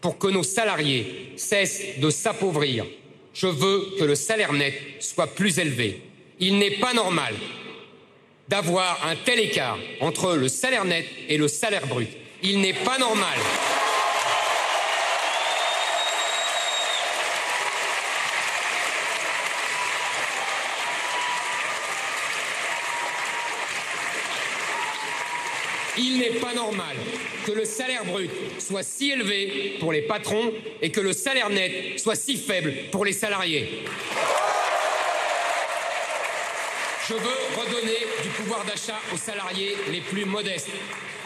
[0.00, 2.86] pour que nos salariés cessent de s'appauvrir.
[3.34, 6.00] Je veux que le salaire net soit plus élevé.
[6.38, 7.34] Il n'est pas normal
[8.48, 12.08] d'avoir un tel écart entre le salaire net et le salaire brut.
[12.42, 13.38] Il n'est pas normal.
[25.98, 26.94] Il n'est pas normal
[27.46, 31.98] que le salaire brut soit si élevé pour les patrons et que le salaire net
[31.98, 33.84] soit si faible pour les salariés.
[37.08, 40.70] Je veux redonner du pouvoir d'achat aux salariés les plus modestes.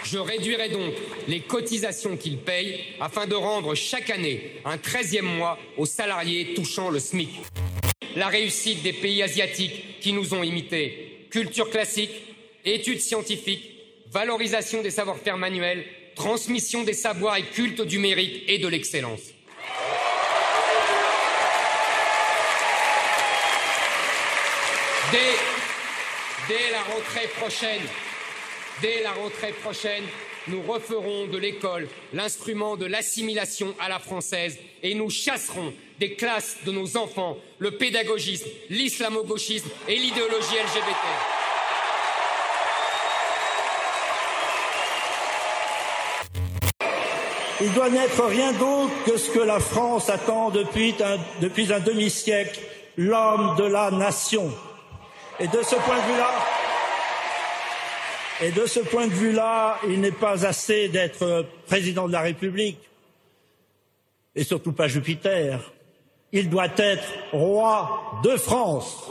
[0.04, 0.92] Je réduirai donc
[1.26, 6.90] les cotisations qu'ils payent afin de rendre chaque année un 13e mois aux salariés touchant
[6.90, 7.30] le SMIC.
[8.14, 12.12] La réussite des pays asiatiques qui nous ont imités, culture classique,
[12.66, 13.70] études scientifiques,
[14.12, 19.32] valorisation des savoir-faire manuels, transmission des savoirs et culte du mérite et de l'excellence.
[26.50, 26.82] Dès la
[29.12, 30.02] rentrée prochaine,
[30.48, 36.56] nous referons de l'école l'instrument de l'assimilation à la française et nous chasserons des classes
[36.66, 41.06] de nos enfants le pédagogisme, l'islamo-gauchisme et l'idéologie LGBT.
[47.60, 51.78] Il doit n'être rien d'autre que ce que la France attend depuis un, depuis un
[51.78, 52.58] demi-siècle,
[52.96, 54.52] l'homme de la nation.
[55.40, 55.76] Et de ce
[58.80, 62.78] point de vue-là, il n'est pas assez d'être président de la République,
[64.34, 65.72] et surtout pas Jupiter.
[66.32, 69.10] Il doit être roi de France.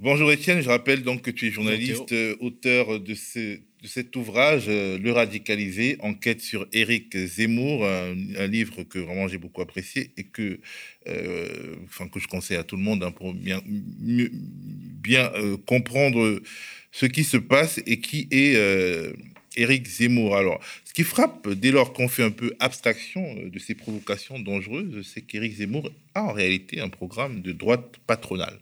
[0.00, 4.14] Bonjour Étienne, je rappelle donc que tu es journaliste, euh, auteur de ce de cet
[4.16, 10.12] ouvrage, euh, Le radicalisé, enquête sur Éric Zemmour, un, livre que vraiment j'ai beaucoup apprécié
[10.16, 10.60] et que,
[11.08, 16.40] euh, enfin, que je conseille à tout le monde hein, pour bien, bien euh, comprendre
[16.92, 18.56] ce qui se passe et qui est
[19.56, 20.36] Éric Zemmour.
[20.36, 25.08] Alors, ce qui frappe dès lors qu'on fait un peu abstraction de ces provocations dangereuses,
[25.12, 28.58] c'est qu'Éric Zemmour a en réalité un programme de droite patronale.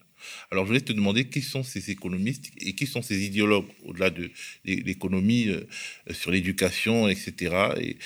[0.50, 4.10] Alors, je voulais te demander qui sont ces économistes et qui sont ces idéologues, au-delà
[4.10, 4.30] de
[4.64, 5.66] l'économie, euh,
[6.12, 7.56] sur l'éducation, etc.
[7.80, 7.98] Et,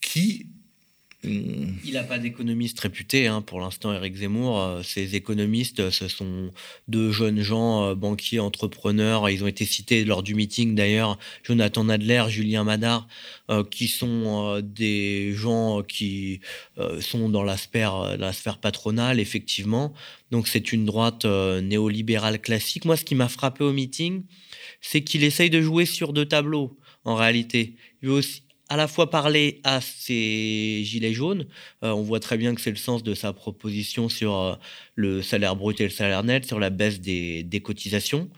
[0.00, 0.46] qui
[1.24, 4.60] il n'a pas d'économiste réputé hein, pour l'instant, Eric Zemmour.
[4.60, 6.50] Euh, ces économistes, ce sont
[6.88, 9.28] deux jeunes gens, euh, banquiers, entrepreneurs.
[9.30, 13.06] Ils ont été cités lors du meeting d'ailleurs, Jonathan Nadler, Julien Madar,
[13.50, 16.40] euh, qui sont des gens qui
[17.00, 19.92] sont dans la sphère, patronale, effectivement.
[20.30, 22.84] Donc c'est une droite néolibérale classique.
[22.84, 24.24] Moi, ce qui m'a frappé au meeting,
[24.80, 27.76] c'est qu'il essaye de jouer sur deux tableaux, en réalité.
[28.04, 31.46] Aussi, à la fois parler à ces gilets jaunes.
[31.82, 34.54] Euh, on voit très bien que c'est le sens de sa proposition sur euh,
[34.94, 38.30] le salaire brut et le salaire net, sur la baisse des, des cotisations.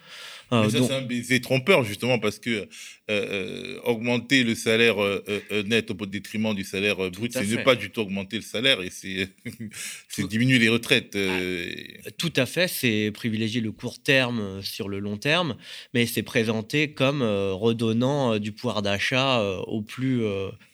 [0.53, 2.69] Euh, Mais ça, c'est un baiser trompeur, justement, parce que
[3.11, 4.97] euh, augmenter le salaire
[5.67, 8.91] net au détriment du salaire brut, c'est ne pas du tout augmenter le salaire et
[8.91, 9.29] c'est
[10.29, 11.17] diminuer les retraites.
[11.17, 15.57] Ah, tout à fait, c'est privilégier le court terme sur le long terme,
[15.95, 20.23] mais c'est présenté comme redonnant du pouvoir d'achat aux plus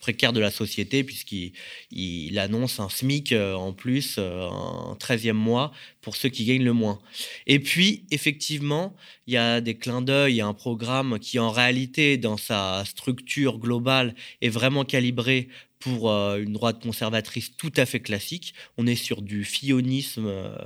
[0.00, 1.52] précaires de la société, puisqu'il
[1.90, 6.98] il annonce un SMIC en plus, un 13e mois pour ceux qui gagnent le moins.
[7.46, 8.94] Et puis, effectivement,
[9.26, 12.38] il y a des clins d'œil, il y a un programme qui, en réalité, dans
[12.38, 18.54] sa structure globale, est vraiment calibré pour euh, une droite conservatrice tout à fait classique.
[18.78, 20.56] On est sur du fionisme euh,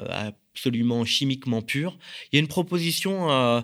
[0.57, 1.99] absolument chimiquement pur.
[2.33, 3.61] Il y a une proposition euh,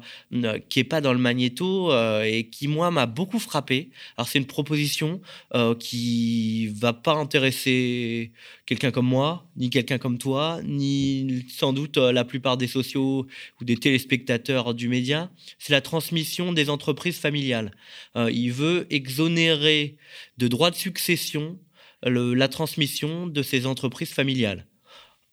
[0.68, 3.88] qui est pas dans le magnéto euh, et qui moi m'a beaucoup frappé.
[4.18, 5.22] Alors c'est une proposition
[5.54, 8.32] euh, qui va pas intéresser
[8.66, 13.26] quelqu'un comme moi, ni quelqu'un comme toi, ni sans doute la plupart des sociaux
[13.58, 15.30] ou des téléspectateurs du média.
[15.58, 17.72] C'est la transmission des entreprises familiales.
[18.16, 19.96] il veut exonérer
[20.36, 21.58] de droits de succession
[22.04, 24.66] la transmission de ces entreprises familiales.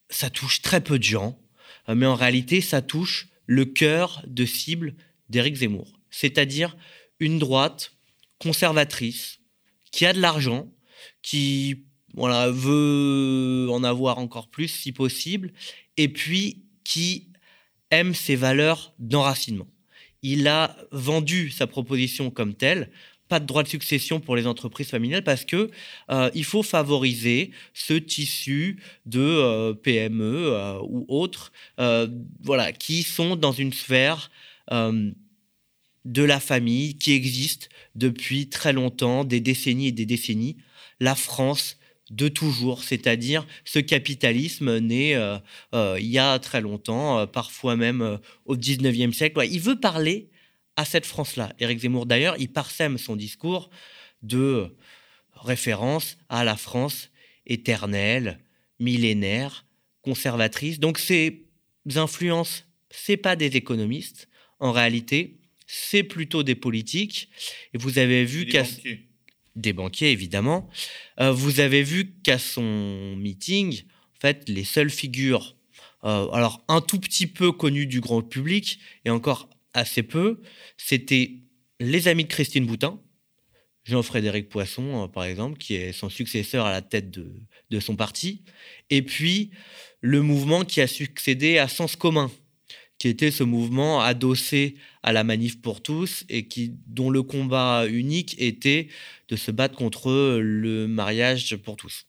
[0.10, 1.38] Ça touche très peu de gens.
[1.89, 4.95] Euh, mais en réalité, ça touche le cœur de cible
[5.30, 6.78] d'Éric Zemmour, c'est-à-dire
[7.19, 7.93] une droite
[8.38, 9.39] conservatrice
[9.91, 10.71] qui a de l'argent,
[11.21, 15.52] qui voilà, veut en avoir encore plus si possible,
[15.97, 17.28] et puis qui
[17.91, 19.67] aime ses valeurs d'enracinement.
[20.21, 22.91] il a vendu sa proposition comme telle
[23.30, 25.70] pas de droit de succession pour les entreprises familiales parce que
[26.10, 31.52] euh, il faut favoriser ce tissu de euh, PME euh, ou autres,
[32.42, 34.32] voilà, qui sont dans une sphère
[34.72, 40.58] de la famille qui existe depuis très longtemps, des décennies et des décennies.
[41.00, 41.78] La France
[42.10, 45.13] de toujours, c'est-à-dire ce capitalisme né
[45.74, 49.39] il y a très longtemps, parfois même au 19e siècle.
[49.50, 50.29] Il veut parler
[50.80, 51.52] à cette France-là.
[51.60, 53.70] Éric Zemmour, d'ailleurs, il parsème son discours
[54.22, 54.78] de
[55.34, 57.10] référence à la France
[57.46, 58.39] éternelle,
[58.80, 59.65] millénaire,
[60.04, 60.80] conservatrice.
[60.80, 61.44] Donc ces
[61.96, 64.30] influences, c'est pas des économistes.
[64.60, 67.28] En réalité, c'est plutôt des politiques.
[67.74, 68.63] Et vous avez vu qu'à
[69.58, 70.70] des banquiers évidemment.
[71.20, 73.82] Euh, vous avez vu qu'à son meeting,
[74.15, 75.58] en fait, les seules figures,
[76.06, 80.42] euh, alors un tout petit peu connues du grand public et encore assez peu,
[80.78, 81.39] c'était
[81.80, 83.00] les amis de Christine Boutin,
[83.86, 88.44] Jean-Frédéric Poisson, euh, par exemple, qui est son successeur à la tête de, son parti,
[88.89, 89.52] et puis
[90.02, 92.32] le mouvement qui a succédé à Sens commun,
[92.98, 97.86] qui était ce mouvement adossé à la manif pour tous et qui, dont le combat
[97.88, 98.89] unique était
[99.30, 102.09] de se battre contre le mariage pour tous.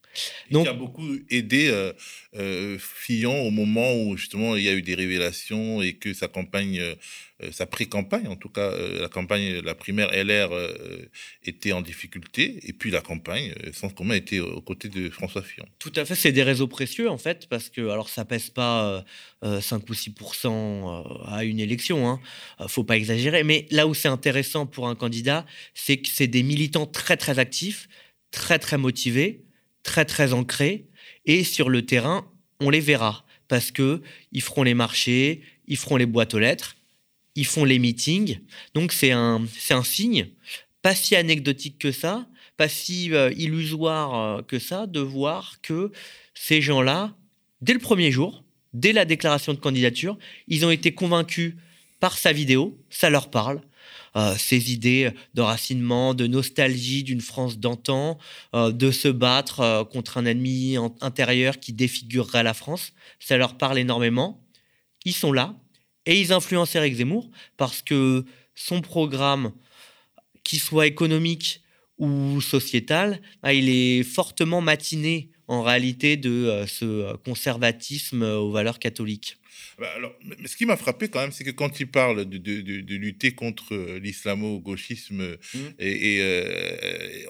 [0.50, 1.92] Donc, qui a beaucoup aidé euh,
[2.37, 6.28] euh, Fillon au moment où justement il y a eu des révélations et que sa
[6.28, 6.94] campagne, euh,
[7.52, 10.50] sa pré-campagne, en tout cas la campagne, la primaire LR
[11.44, 15.66] était en difficulté et puis la campagne, sans commun, était aux côtés de François Fillon.
[15.78, 19.04] Tout à fait, c'est des réseaux précieux en fait parce que alors ça pèse pas
[19.42, 20.11] 5 ou 6
[21.26, 22.20] à une élection, hein,
[22.68, 26.42] faut pas exagérer, mais là où c'est intéressant pour un candidat, c'est que c'est des
[26.42, 27.88] militants très très actifs,
[28.30, 29.44] très très motivés
[29.82, 30.86] très très ancrés
[31.24, 35.96] et sur le terrain, on les verra parce que ils feront les marchés, ils feront
[35.96, 36.76] les boîtes aux lettres,
[37.34, 38.38] ils font les meetings.
[38.74, 40.28] Donc c'est un c'est un signe
[40.82, 45.92] pas si anecdotique que ça, pas si euh, illusoire euh, que ça de voir que
[46.34, 47.14] ces gens-là
[47.60, 51.54] dès le premier jour, dès la déclaration de candidature, ils ont été convaincus
[52.00, 53.60] par sa vidéo, ça leur parle,
[54.16, 58.18] euh, ces idées d'enracinement, de nostalgie d'une France d'antan,
[58.54, 62.92] euh, de se battre euh, contre un ennemi intérieur qui défigurerait la France.
[63.20, 64.44] Ça leur parle énormément.
[65.04, 65.54] Ils sont là
[66.06, 68.24] et ils influencent Eric Zemmour parce que
[68.56, 69.52] son programme,
[70.42, 71.62] qu'il soit économique
[71.98, 79.39] ou sociétal, bah, il est fortement matiné en réalité de ce conservatisme aux valeurs catholiques.
[79.78, 82.38] Bah, alors, mais ce qui m'a frappé quand même, c'est que quand il parle de,
[82.38, 85.58] de, de, lutter contre euh, l'islamo-gauchisme, mmh.
[85.78, 87.26] et, euh,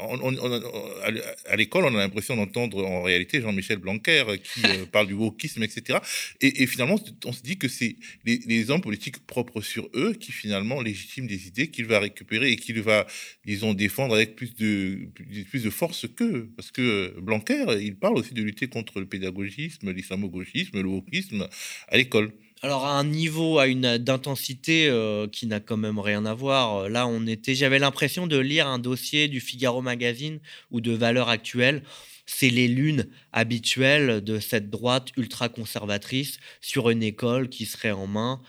[1.47, 4.63] à l'école, on a l'impression d'entendre en réalité Jean-Michel Blanquer euh, qui
[4.93, 5.99] parle du wokisme, etc.
[6.41, 10.81] Et, finalement, on se dit que c'est les, hommes politiques propres sur eux qui finalement
[10.81, 13.07] légitiment des idées qu'il va récupérer et qu'il va,
[13.45, 15.09] disons, défendre avec plus de,
[15.49, 16.51] plus de force qu'eux.
[16.57, 21.49] Parce que Blanquer, il parle aussi de lutter contre le pédagogisme, l'islamo-gauchisme, le wokisme
[21.89, 22.20] à l'école
[22.63, 26.89] alors à un niveau, à une d'intensité euh, qui n'a quand même rien à voir.
[26.91, 31.31] Là, on était, j'avais l'impression de lire un dossier du Figaro Magazine ou de Valeurs
[31.31, 31.83] Actuelles.
[32.27, 38.07] C'est les lunes habituelles de cette droite ultra conservatrice sur une école qui serait en
[38.07, 38.41] main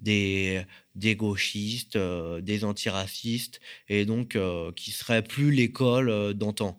[0.00, 0.62] des,
[0.96, 6.76] des gauchistes, euh, des antiracistes, et donc euh, qui serait plus l'école d'antan.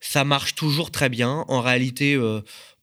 [0.00, 1.44] Ça marche toujours très bien.
[1.48, 2.16] En réalité,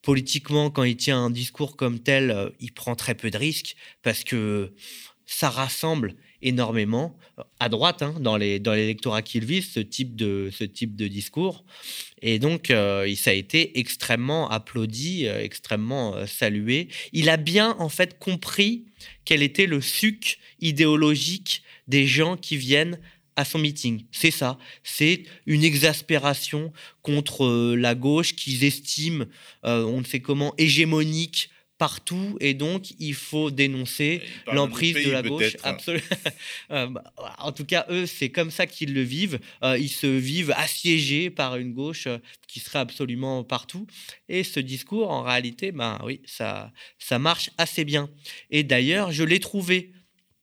[0.08, 3.76] politiquement, quand il tient un discours comme tel, euh, il prend très peu de risques
[4.04, 4.72] parce que
[5.26, 10.16] ça rassemble énormément euh, à droite hein, dans les dans l'électorat qu'il vise ce type
[10.16, 11.66] de ce type de discours.
[12.22, 16.88] Et donc euh, ça a été extrêmement applaudi extrêmement salué.
[17.12, 18.86] Il a bien en fait compris
[19.26, 22.98] quel était le suc idéologique des gens qui viennent
[23.38, 24.04] à son meeting.
[24.12, 24.58] C'est ça.
[24.84, 26.74] C'est une exaspération
[27.04, 29.26] contre euh, la gauche qu'ils estiment,
[29.64, 35.22] euh, on ne sait comment, hégémonique partout et donc il faut dénoncer l'emprise de, la
[35.22, 35.56] gauche.
[35.64, 36.04] Absolument.
[36.72, 39.40] Euh, bah, en tout cas, eux, c'est comme ça qu'ils le vivent.
[39.64, 42.08] ils se vivent assiégés par une gauche
[42.48, 43.88] qui serait absolument partout.
[44.28, 48.10] Et ce discours, en réalité, ben oui, ça, ça marche assez bien.
[48.50, 49.94] Et d'ailleurs, je l'ai trouvé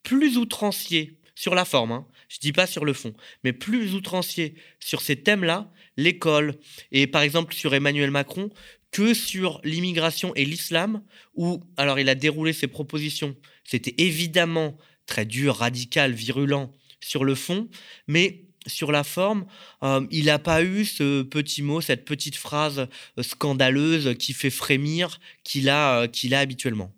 [0.03, 1.93] plus outrancier sur la forme.
[1.93, 2.07] Hein.
[2.29, 6.55] Je dis pas sur le fond, mais plus outrancier sur ces thèmes-là, l'école
[6.93, 8.51] et par exemple sur Emmanuel Macron,
[8.91, 11.03] que sur l'immigration et l'islam,
[11.35, 13.35] où alors il a déroulé ses propositions.
[13.65, 17.69] C'était évidemment très dur, radical, virulent sur le fond,
[18.07, 19.47] mais sur la forme,
[19.83, 22.87] euh, il n'a pas eu ce petit mot, cette petite phrase
[23.19, 26.93] euh, scandaleuse qui fait frémir qu'il a, euh, qu'il a habituellement.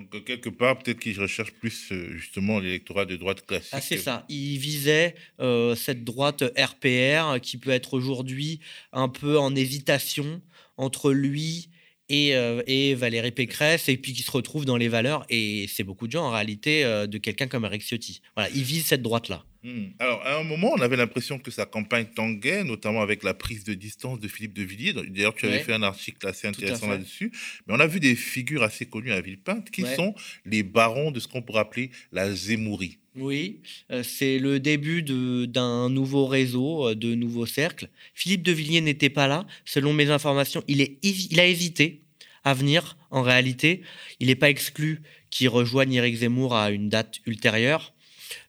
[0.00, 3.70] Donc, euh, quelque part, peut-être qu'il recherche plus euh, justement l'électorat de droite classique.
[3.72, 4.24] Ah, c'est ça.
[4.28, 5.14] Il visait
[5.76, 8.60] cette droite RPR qui peut être aujourd'hui
[8.92, 10.40] un peu en hésitation
[10.76, 11.68] entre lui
[12.10, 12.30] et,
[12.66, 16.12] et, Valérie Pécresse, et puis qui se retrouve dans les valeurs, et c'est beaucoup de
[16.12, 18.20] gens en réalité, de quelqu'un comme Eric Ciotti.
[18.36, 19.44] Voilà, il vise cette droite-là.
[19.62, 19.88] Hmm.
[19.98, 23.62] Alors, à un moment, on avait l'impression que sa campagne tanguait, notamment avec la prise
[23.64, 24.94] de distance de Philippe de Villiers.
[24.94, 27.30] D'ailleurs, tu avais fait un article assez intéressant là-dessus.
[27.66, 30.14] Mais on a vu des figures assez connues à Villepinte qui sont
[30.46, 32.99] les barons de ce qu'on pourrait appeler la Zémourie.
[33.16, 37.88] Oui, euh, c'est le début d'un nouveau réseau, euh, de nouveaux cercles.
[38.14, 39.46] Philippe de Villiers n'était pas là.
[39.64, 40.80] Selon mes informations, il,
[41.40, 42.02] a hésité
[42.44, 42.96] à venir.
[43.10, 43.82] En réalité,
[44.20, 47.94] il n'est pas exclu qu'il rejoigne Éric Zemmour à une date ultérieure.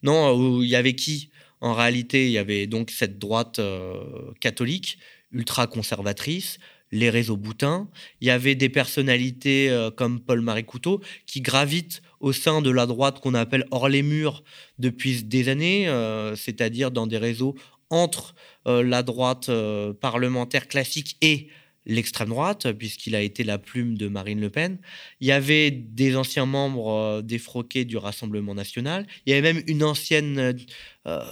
[0.04, 1.30] Non, il y avait qui?
[1.62, 4.98] En réalité, il y avait donc cette droite euh, catholique,
[5.32, 6.58] ultra-conservatrice,
[6.92, 7.88] les réseaux boutins.
[8.20, 12.86] Il y avait des personnalités euh, comme Paul-Marie Couteau qui gravitent au sein de la
[12.86, 14.44] droite qu'on appelle hors les murs
[14.80, 17.56] depuis des années, euh, c'est-à-dire dans des réseaux
[17.90, 19.52] entre la droite
[20.00, 21.50] parlementaire classique et
[21.86, 24.78] l'extrême droite, puisqu'il a été la plume de Marine Le Pen.
[25.20, 29.08] Il y avait des anciens membres euh, défroqués du Rassemblement national.
[29.26, 30.56] Il y avait même une ancienne
[31.08, 31.24] euh,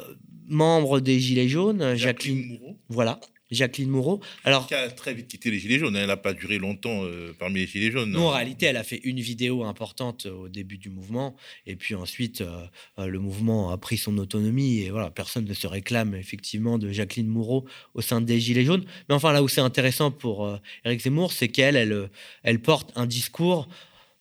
[0.48, 2.60] membre des Gilets jaunes, Jacqueline.
[2.90, 3.20] Voilà,
[3.52, 4.20] Jacqueline Moreau.
[4.44, 5.96] Alors, qui a très vite quitté les Gilets jaunes.
[5.96, 8.12] Elle n'a pas duré longtemps euh, parmi les Gilets jaunes.
[8.12, 11.36] Non, en réalité, elle a fait une vidéo importante euh, au début du mouvement.
[11.66, 14.82] Et puis ensuite, euh, le mouvement a pris son autonomie.
[14.82, 18.86] Et voilà, personne ne se réclame effectivement de Jacqueline Moreau au sein des Gilets jaunes.
[19.08, 22.10] Mais enfin, là où c'est intéressant pour Éric Zemmour, c'est qu'elle, elle,
[22.44, 23.68] elle porte un discours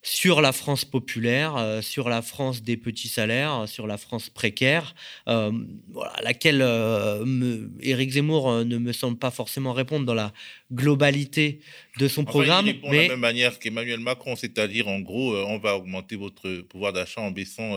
[0.08, 4.94] sur la France populaire, euh, sur la France des petits salaires, sur la France précaire,
[5.28, 5.52] euh,
[6.14, 10.32] à laquelle euh, Éric Zemmour ne me semble pas forcément répondre dans la
[10.72, 11.60] globalité
[11.98, 12.66] de son programme.
[12.66, 12.96] Il répond mais...
[12.96, 17.20] de la même manière qu'Emmanuel Macron, c'est-à-dire en gros, on va augmenter votre pouvoir d'achat
[17.20, 17.74] en baissant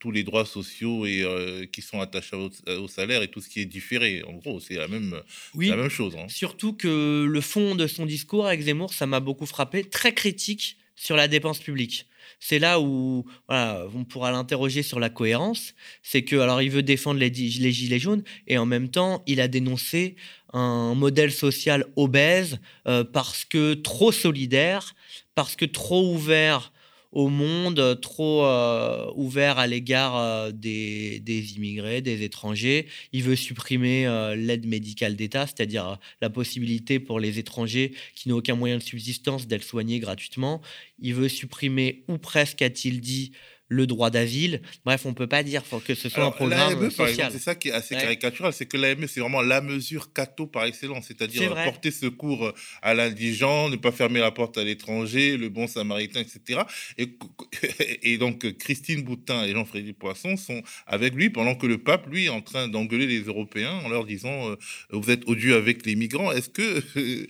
[0.00, 3.66] tous les droits sociaux et qui sont attachés au, salaire et tout ce qui est
[3.66, 4.22] différé.
[4.24, 5.20] En gros, c'est la même,
[5.54, 6.16] la même chose.
[6.16, 6.26] Hein.
[6.28, 10.76] Surtout que le fond de son discours avec Zemmour, ça m'a beaucoup frappé, très critique
[10.98, 12.06] sur la dépense publique.
[12.40, 15.74] C'est là où on pourra l'interroger sur la cohérence.
[16.02, 19.48] C'est que alors il veut défendre les, gilets jaunes et en même temps il a
[19.48, 20.16] dénoncé
[20.52, 24.94] un modèle social obèse euh, parce que trop solidaire,
[25.34, 26.72] parce que trop ouvert
[27.12, 32.86] au monde, trop euh, ouvert à l'égard euh, des, immigrés, des étrangers.
[33.12, 38.36] Il veut supprimer euh, l'aide médicale d'État, c'est-à-dire la possibilité pour les étrangers qui n'ont
[38.36, 40.60] aucun moyen de subsistance d'être soignés gratuitement.
[41.00, 43.32] Il veut supprimer, ou presque a-t-il dit,
[43.68, 44.62] le droit d'asile.
[44.84, 47.30] Bref, on ne peut pas dire que ce soit un programme social.
[47.32, 50.64] C'est ça qui est assez caricatural, c'est que l'AME, c'est vraiment la mesure cato par
[50.64, 52.52] excellence, c'est-à-dire porter secours
[52.82, 56.60] à l'indigent, ne pas fermer la porte à l'étranger, le bon samaritain, etc.
[56.96, 57.18] Et,
[58.02, 62.26] et donc, Christine Boutin et Jean-Frédéric Poisson sont avec lui pendant que le pape, lui,
[62.26, 64.56] est en train d'engueuler les Européens en leur disant euh,
[64.90, 66.32] Vous êtes odieux avec les migrants.
[66.32, 66.82] Est-ce que,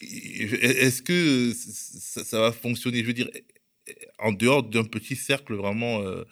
[0.00, 3.00] est-ce que ça, ça va fonctionner?
[3.00, 3.28] Je veux dire,
[4.18, 6.24] en dehors d'un petit cercle vraiment euh,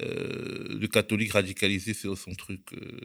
[0.00, 2.72] euh, de catholiques radicalisés, c'est son truc.
[2.72, 3.00] Euh.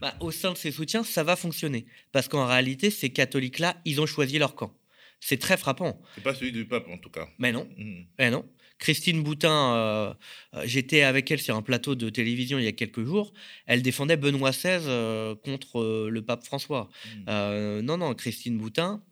[0.00, 1.86] Bah, au sein de ses soutiens, ça va fonctionner.
[2.12, 4.74] Parce qu'en réalité, ces catholiques-là, ils ont choisi leur camp.
[5.20, 6.00] C'est très frappant.
[6.14, 7.28] C'est pas celui du pape, en tout cas.
[7.38, 7.68] Mais non.
[7.76, 8.02] Mmh.
[8.18, 8.48] Mais non.
[8.78, 10.16] Christine Boutin,
[10.62, 13.32] j'étais avec elle sur un plateau de télévision il y a quelques jours.
[13.66, 16.88] Elle défendait Benoît XVI contre le pape François.
[17.26, 17.80] Mmh.
[17.80, 19.02] non, non, Christine Boutin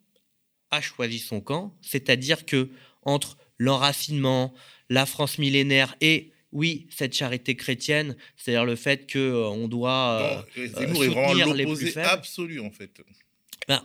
[0.70, 2.70] a choisi son camp, c'est-à-dire que
[3.02, 4.54] entre l'enracinement,
[4.90, 10.46] la France millénaire et oui, cette charité chrétienne, c'est-à-dire le fait qu'on euh, on doit
[10.56, 12.08] euh, euh soutenir les plus faibles.
[12.08, 12.90] absolu en fait.
[13.68, 13.84] Ben,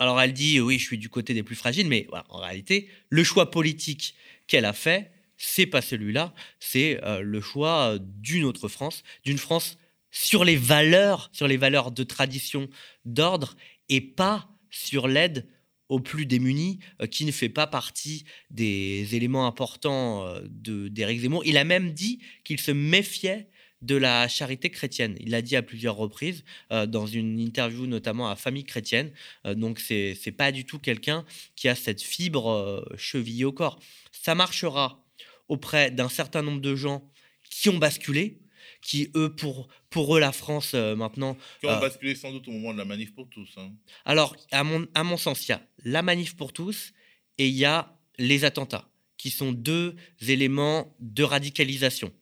[0.00, 3.22] alors elle dit oui, je suis du côté des plus fragiles, mais en réalité, le
[3.22, 4.14] choix politique
[4.46, 9.78] qu'elle a fait, c'est pas celui-là, c'est euh, le choix d'une autre France, d'une France
[10.10, 12.68] sur les valeurs, sur les valeurs de tradition,
[13.04, 13.56] d'ordre,
[13.88, 15.46] et pas sur l'aide
[15.88, 20.40] aux plus démunis, euh, qui ne fait pas partie des éléments importants euh,
[20.88, 21.42] d'Éric Zemmour.
[21.44, 23.48] Il a même dit qu'il se méfiait
[23.80, 25.16] de la charité chrétienne.
[25.20, 29.12] Il l'a dit à plusieurs reprises, euh, dans une interview notamment à Famille chrétienne.
[29.44, 31.24] donc, c'est n'est pas du tout quelqu'un
[31.54, 33.78] qui a cette fibre chevillée au corps.
[34.10, 35.04] Ça marchera
[35.46, 37.08] auprès d'un certain nombre de gens
[37.50, 38.40] qui ont basculé,
[38.80, 41.36] qui, eux, pour, pour eux, la France, euh, maintenant...
[41.60, 43.48] Qui ont euh, basculé sans doute au moment de la manif pour tous.
[43.56, 43.72] Hein.
[44.04, 46.92] Alors, à mon, à mon sens, il y a la manif pour tous
[47.38, 52.12] et il y a les attentats, qui sont deux éléments de radicalisation.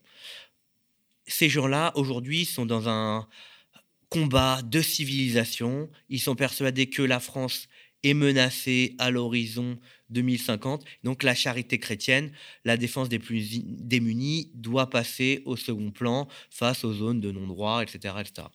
[1.27, 3.29] Ces gens-là, aujourd'hui, sont dans un
[4.09, 5.91] combat de civilisation.
[6.09, 7.69] Ils sont persuadés que la France
[8.03, 9.79] est menacée à l'horizon
[10.11, 10.85] 2050.
[11.05, 12.31] Donc la charité chrétienne,
[12.65, 17.83] la défense des plus démunis doit passer au second plan face aux zones de non-droit,
[17.83, 18.49] etc., etc.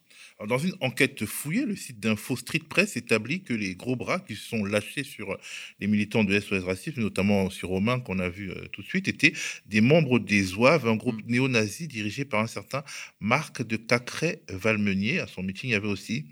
[0.46, 4.34] dans une enquête fouillée, le site d'Info Street Press établit que les gros bras qui
[4.34, 5.36] sont lâchés sur
[5.78, 9.08] les militants de SOS Racisme, notamment sur Romain qu'on a vu euh, tout de suite,
[9.08, 9.32] étaient
[9.66, 11.30] des membres des Zouaves, un groupe mm.
[11.30, 12.82] néo-nazi dirigé par un certain
[13.20, 15.20] Marc de Cacré-Valmenier.
[15.20, 16.26] À son meeting, il y avait aussi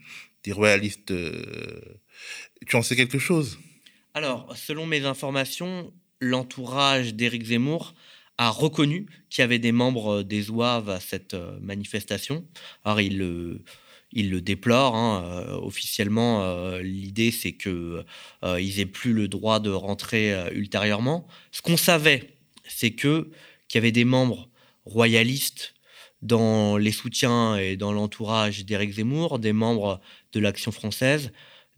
[0.44, 1.10] des royalistes.
[1.10, 2.00] Euh,
[2.66, 3.58] tu en sais quelque chose?
[4.14, 7.94] Alors, selon mes informations, l'entourage d'Éric Zemmour
[8.38, 12.44] a reconnu qu'il y avait des membres des Zouaves à cette euh, manifestation.
[12.84, 14.96] Alors, il le, déplore.
[14.96, 18.04] Hein, euh, officiellement, euh, l'idée, c'est qu'ils
[18.42, 21.28] n'aient plus le droit de rentrer ultérieurement.
[21.52, 22.30] Ce qu'on savait,
[22.66, 23.30] c'est que
[23.68, 24.48] qu'il y avait des membres
[24.84, 25.74] royalistes
[26.22, 30.00] dans les soutiens et dans l'entourage d'Éric Zemmour, des membres
[30.32, 31.30] de l'Action française,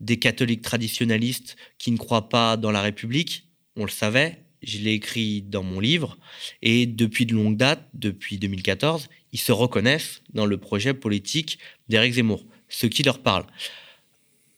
[0.03, 3.47] des catholiques traditionnalistes qui ne croient pas dans la République.
[3.75, 6.17] On le savait, je l'ai écrit dans mon livre.
[6.61, 11.57] Et depuis de longue date, depuis 2014, ils se reconnaissent dans le projet politique
[11.89, 13.45] d'Éric Zemmour, ce qui leur parle.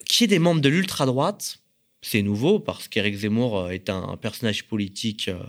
[0.05, 1.59] Qui est des membres de l'ultra-droite,
[2.01, 5.43] c'est nouveau parce qu'Éric Zemmour est un personnage politique euh,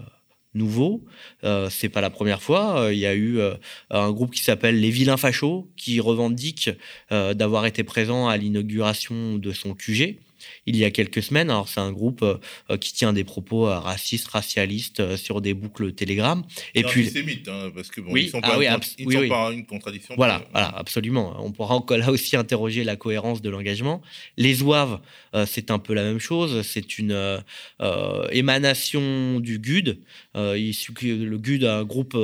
[0.56, 1.04] nouveau.
[1.44, 2.80] Euh, c'est pas la première fois.
[2.80, 3.54] Euh, il y a eu euh,
[3.90, 6.70] un groupe qui s'appelle les Vilains Fachos qui revendique
[7.10, 10.18] d'avoir été présent à l'inauguration de son QG
[10.66, 11.50] il y a quelques semaines.
[11.50, 12.38] Alors, c'est un groupe euh,
[12.70, 16.42] euh, qui tient des propos euh, racistes, racialistes sur des boucles Telegram.
[16.74, 20.14] Et, puis, antisémites, hein, parce que bon, ils sont, ah pas, sont pas une contradiction.
[20.16, 21.36] Voilà, voilà, absolument.
[21.38, 24.02] On pourra encore là aussi interroger la cohérence de l'engagement.
[24.36, 25.00] Les Zouaves,
[25.46, 26.62] c'est un peu la même chose.
[26.62, 27.42] C'est une
[28.30, 29.98] émanation du GUD.
[30.34, 32.16] le GUD, un groupe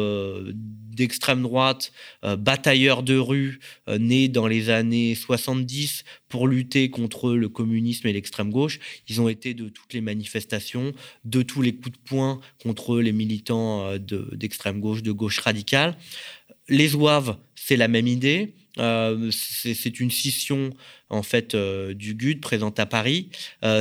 [0.53, 1.93] d'extrême droite,
[2.23, 8.51] batailleur de rue, né dans les années 70 pour lutter contre le communisme et l'extrême
[8.51, 8.81] gauche.
[9.07, 10.95] Ils ont été de toutes les manifestations,
[11.27, 15.95] de tous les coups de poing contre les militants euh, d'extrême gauche, de gauche radicale.
[16.71, 18.55] Les Ouaves, c'est la même idée.
[18.79, 20.71] Euh, c'est une scission
[21.11, 23.29] en fait euh, du GUD présente à Paris.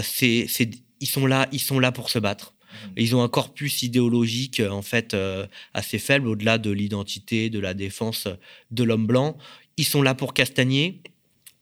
[0.04, 0.46] c'est
[1.00, 2.54] ils sont là, ils sont là pour se battre.
[2.54, 2.88] Mmh.
[2.98, 5.16] Ils ont un corpus idéologique en fait
[5.74, 8.28] assez faible au-delà de l'identité, de la défense
[8.72, 9.38] de l'homme blanc.
[9.78, 11.02] Ils sont là pour castagner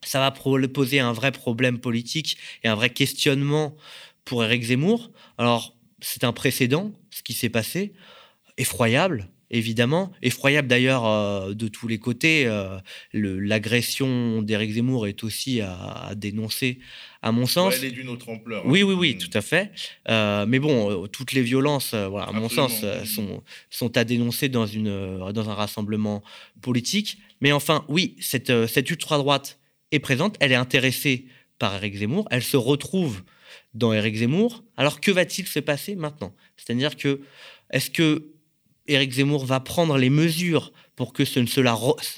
[0.04, 3.76] ça va poser un vrai problème politique et un vrai questionnement
[4.26, 5.12] pour Éric Zemmour.
[5.38, 7.93] Alors, c'est un précédent, ce qui s'est passé,
[8.58, 12.45] effroyable, évidemment, effroyable d'ailleurs euh, de tous les côtés.
[12.45, 12.78] Euh,
[13.14, 16.80] l'agression d'Éric Zemmour est aussi à, dénoncer,
[17.22, 17.76] à mon sens.
[17.78, 18.66] elle est d'une autre ampleur.
[18.66, 19.72] Oui, oui, oui, tout à fait.
[20.10, 24.68] Euh, mais bon, toutes les violences, voilà, à mon sens, sont, sont à dénoncer dans,
[24.68, 26.24] une, dans un rassemblement
[26.62, 27.18] politique.
[27.41, 29.59] Mais enfin, oui, cette, cette ultra-droite
[29.98, 31.26] présente, elle est intéressée
[31.58, 33.24] par Eric Zemmour, elle se retrouve
[33.74, 34.64] dans Eric Zemmour.
[34.78, 36.36] Alors que va-t-il se passer maintenant?
[36.58, 37.22] C'est-à-dire que
[37.72, 38.32] est-ce que
[38.88, 41.64] Éric Zemmour va prendre les mesures pour que ce ne se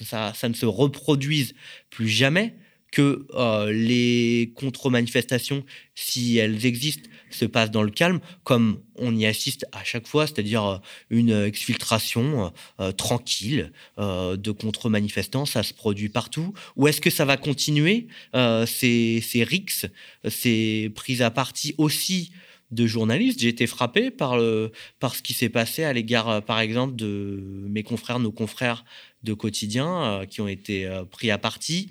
[0.04, 1.54] ça, ça, ne se reproduise
[1.90, 2.56] plus jamais
[2.90, 5.64] que euh, les contre-manifestations,
[5.94, 10.26] si elles existent, se passent dans le calme, comme on y assiste à chaque fois,
[10.26, 10.78] c'est-à-dire euh,
[11.10, 16.52] une exfiltration euh, tranquille de contre-manifestants, ça se produit partout.
[16.76, 19.86] Ou est-ce que ça va continuer ces, ces rixes,
[20.28, 22.32] ces prises à partie aussi
[22.70, 23.40] de journalistes?
[23.40, 27.66] J'ai été frappé par, le, par ce qui s'est passé à l'égard, par exemple, de
[27.68, 28.84] mes confrères, nos confrères
[29.22, 31.90] de quotidien qui ont été pris à partie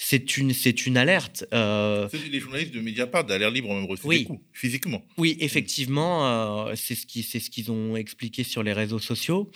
[0.00, 1.44] c'est une, c'est une alerte.
[1.52, 2.08] Euh...
[2.12, 4.24] C'est les journalistes de Mediapart d'Alerte Libre même reçu oui.
[4.24, 5.04] coups, physiquement.
[5.16, 9.50] Oui, effectivement, euh, c'est ce qui, c'est ce qu'ils ont expliqué sur les réseaux sociaux.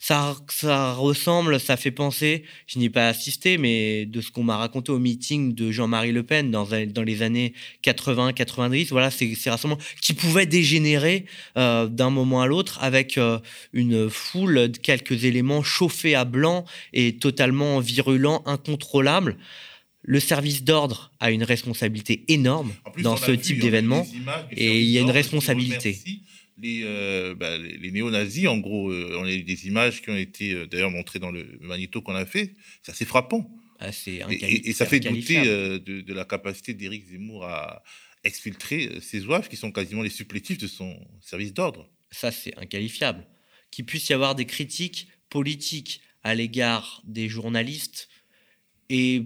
[0.00, 4.42] Ça, ça ressemble, ça fait penser, je n'y ai pas assisté, mais de ce qu'on
[4.42, 9.32] m'a raconté au meeting de Jean-Marie Le Pen dans, dans les années 80-90, voilà, c'est
[9.36, 11.24] ces rassemblements qui pouvaient dégénérer
[11.56, 13.18] euh, d'un moment à l'autre avec
[13.72, 19.36] une foule de quelques éléments chauffés à blanc et totalement virulents, incontrôlables
[20.06, 24.06] le service d'ordre a une responsabilité énorme dans ce type d'événement
[24.50, 25.98] et il y a une responsabilité.
[26.58, 30.16] Les, euh, bah, les, néo-nazis, en gros, euh, on a eu des images qui ont
[30.16, 32.54] été euh, d'ailleurs montrées dans le magnéto qu'on a fait.
[32.82, 33.50] C'est assez frappant.
[33.80, 33.88] Ah,
[34.30, 37.82] et, ça fait douter de, la capacité d'Éric Zemmour à
[38.22, 41.90] exfiltrer ces oeuvres qui sont quasiment les supplétifs de son service d'ordre.
[42.12, 43.26] Ça, c'est inqualifiable.
[43.72, 48.08] Qu'il puisse y avoir des critiques politiques à l'égard des journalistes
[48.88, 49.24] et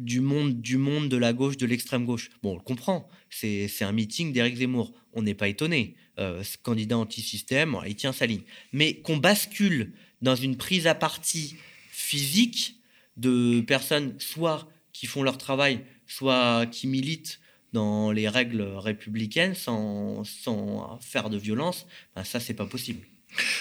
[0.00, 2.30] du monde, du monde de la gauche, de l'extrême gauche.
[2.42, 3.08] Bon, on le comprend.
[3.28, 4.92] C'est un meeting d'Éric Zemmour.
[5.12, 5.94] On n'est pas étonné.
[6.18, 8.42] Euh, candidat anti-système, il tient sa ligne.
[8.72, 9.92] Mais qu'on bascule
[10.22, 11.56] dans une prise à partie
[11.90, 12.76] physique
[13.16, 17.40] de personnes soit qui font leur travail, soit qui militent
[17.72, 21.86] dans les règles républicaines sans, sans faire de violence,
[22.16, 23.06] ben ça, c'est pas possible.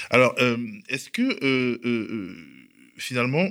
[0.09, 0.33] Alors,
[0.87, 1.79] est-ce que
[2.97, 3.49] finalement,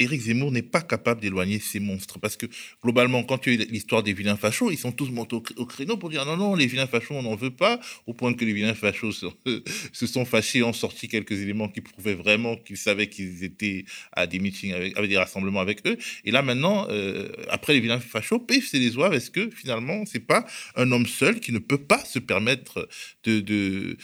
[0.00, 2.20] Éric Zemmour n'est pas capable d'éloigner ces monstres.
[2.20, 2.46] Parce que
[2.82, 6.08] globalement, quand tu as l'histoire des vilains fachos, ils sont tous montés au, créneau pour
[6.08, 8.74] dire non, non, les vilains fachos, on n'en veut pas, au point que les vilains
[8.74, 9.12] fachos
[9.92, 14.28] se, sont fâchés, ont sorti quelques éléments qui prouvaient vraiment qu'ils savaient qu'ils étaient à
[14.28, 15.96] des meetings, avec, des rassemblements avec eux.
[16.24, 19.14] Et là, maintenant, euh, après les vilains fachos, pif, c'est les oies.
[19.14, 20.46] Est-ce que finalement, c'est pas
[20.76, 22.88] un homme seul qui ne peut pas se permettre
[23.24, 23.96] de,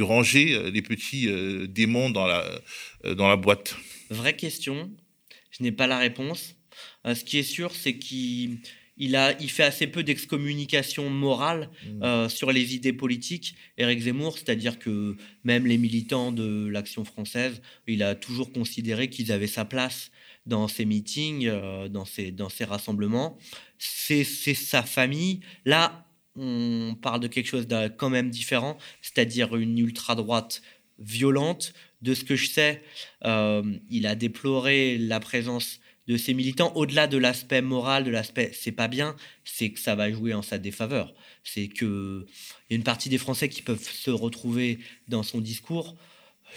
[0.00, 2.44] ranger euh, les petits euh, démons dans la,
[3.14, 3.76] dans la boîte?
[4.10, 4.90] Vraie question.
[5.58, 6.54] Je n'ai pas la réponse.
[7.06, 8.60] Euh, ce qui est sûr, c'est qu'il
[9.00, 12.02] il a, il fait assez peu d'excommunication morale mmh.
[12.02, 13.54] euh, sur les idées politiques.
[13.76, 19.30] Éric Zemmour, c'est-à-dire que même les militants de l'Action française, il a toujours considéré qu'ils
[19.30, 20.10] avaient sa place
[20.46, 23.38] dans ces meetings, euh, dans, ces, dans ces rassemblements.
[23.78, 25.40] C'est sa famille.
[25.64, 26.04] Là,
[26.34, 30.62] on parle de quelque chose de quand même différent, c'est-à-dire une ultra-droite
[30.98, 31.72] violente
[32.02, 32.82] de ce que je sais,
[33.24, 36.72] euh, il a déploré la présence de ses militants.
[36.74, 40.42] Au-delà de l'aspect moral, de l'aspect c'est pas bien, c'est que ça va jouer en
[40.42, 41.14] sa défaveur.
[41.44, 42.26] C'est que
[42.70, 44.78] y a une partie des Français qui peuvent se retrouver
[45.08, 45.96] dans son discours.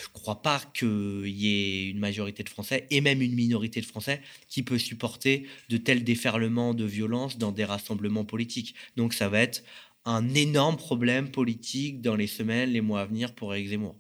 [0.02, 3.86] Je crois pas qu'il y ait une majorité de Français et même une minorité de
[3.86, 8.74] Français qui peut supporter de tels déferlements de violence dans des rassemblements politiques.
[8.96, 9.64] Donc ça va être
[10.06, 13.98] un énorme problème politique dans les semaines, les mois à venir pour Éric Zemmour.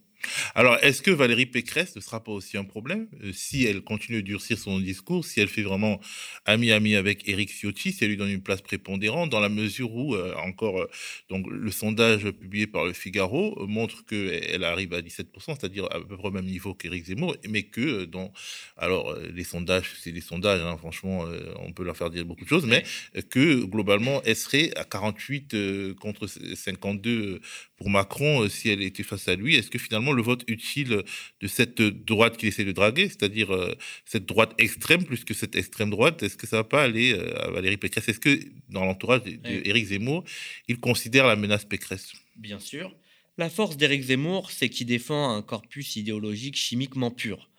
[0.55, 4.21] Alors, est-ce que Valérie Pécresse ne sera pas aussi un problème euh, si elle continue
[4.21, 5.99] de durcir son discours, si elle fait vraiment
[6.45, 10.15] ami-ami avec Éric Ciotti, si elle lui donne une place prépondérante, dans la mesure où,
[10.15, 10.89] euh, encore, euh,
[11.29, 16.17] donc, le sondage publié par le Figaro montre qu'elle arrive à 17%, c'est-à-dire à peu
[16.17, 18.31] près au même niveau qu'Éric Zemmour, mais que, dans,
[18.77, 21.25] alors, les sondages, c'est des sondages, hein, franchement,
[21.59, 22.83] on peut leur faire dire beaucoup de choses, mais
[23.29, 27.41] que, globalement, elle serait à 48 contre 52
[27.81, 29.55] pour Macron si elle était face à lui.
[29.55, 31.01] Est-ce que finalement, le vote utile
[31.39, 33.73] de cette droite qu'il essaie de draguer, c'est-à-dire euh,
[34.05, 37.43] cette droite extrême plus que cette extrême droite, est-ce que ça va pas aller euh,
[37.43, 38.07] à Valérie Pécresse?
[38.07, 40.23] Est-ce que dans l'entourage d'Éric Zemmour,
[40.67, 42.13] il considère la menace Pécresse?
[42.35, 42.95] Bien sûr.
[43.39, 47.49] La force d'Éric Zemmour, c'est qu'il défend un corpus idéologique chimiquement pur.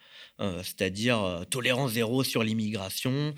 [0.41, 3.35] Euh, c'est-à-dire tolérance zéro sur l'immigration,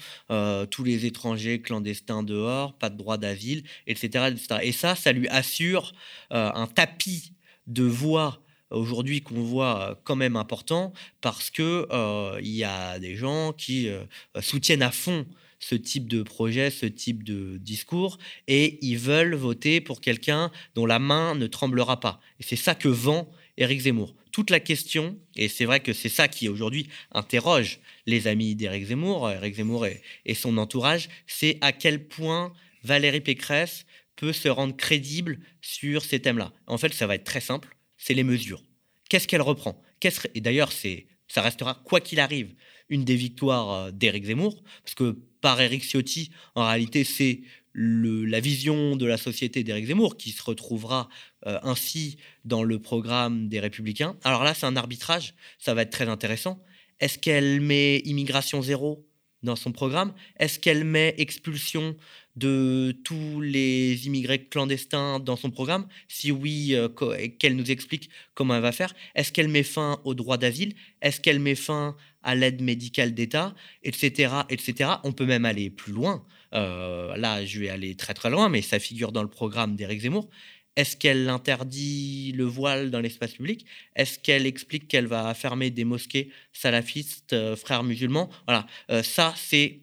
[0.71, 5.29] tous les étrangers clandestins dehors, pas de droit d'asile, etc., etc., Et ça, ça lui
[5.29, 5.93] assure
[6.31, 7.33] un tapis
[7.67, 12.99] de voix aujourd'hui qu'on voit euh, quand même important parce que euh, il y a
[12.99, 14.05] des gens qui euh,
[14.41, 15.27] soutiennent à fond
[15.61, 18.19] ce type de projet, ce type de discours,
[18.49, 22.21] et ils veulent voter pour quelqu'un dont la main ne tremblera pas.
[22.39, 24.15] Et c'est ça que vend Éric Zemmour.
[24.33, 28.87] Toute la question, et c'est vrai que c'est ça qui aujourd'hui interroge les amis d'Éric
[28.87, 32.53] Zemmour, Éric Zemmour et, son entourage, c'est à quel point
[32.83, 33.87] Valérie Pécresse
[34.17, 36.53] peut se rendre crédible sur ces thèmes-là.
[36.67, 37.75] En fait, ça va être très simple
[38.05, 38.63] c'est les mesures.
[39.09, 39.81] Qu'est-ce qu'elle reprend?
[40.35, 40.71] Et d'ailleurs,
[41.29, 42.55] ça restera, quoi qu'il arrive,
[42.91, 47.41] une des victoires euh, d'Éric Zemmour, parce que par Éric Ciotti, en réalité, c'est
[47.75, 51.09] la vision de la société d'Éric Zemmour qui se retrouvera
[51.47, 54.17] euh, ainsi dans le programme des Républicains.
[54.23, 56.63] Alors là, c'est un arbitrage, ça va être très intéressant.
[57.01, 59.07] Est-ce qu'elle met immigration zéro
[59.43, 60.15] dans son programme?
[60.39, 61.97] Est-ce qu'elle met expulsion
[62.37, 65.87] de tous les immigrés clandestins dans son programme?
[66.07, 66.89] Si oui, euh,
[67.39, 68.95] qu'elle nous explique comment elle va faire.
[69.17, 70.75] Est-ce qu'elle met fin au droit d'asile?
[71.03, 73.55] Est-ce qu'elle met fin à l'aide médicale d'État?
[73.83, 74.33] Etc.
[74.49, 74.91] etc.
[75.03, 76.25] On peut même aller plus loin.
[76.55, 80.01] Euh, là, je vais aller très très loin, mais ça figure dans le programme d'Éric
[80.01, 80.29] Zemmour.
[80.77, 83.65] Est-ce qu'elle interdit le voile dans l'espace public?
[83.95, 88.29] Est-ce qu'elle explique qu'elle va fermer des mosquées salafistes, euh, frères musulmans?
[88.47, 88.67] Voilà,
[89.03, 89.81] ça c'est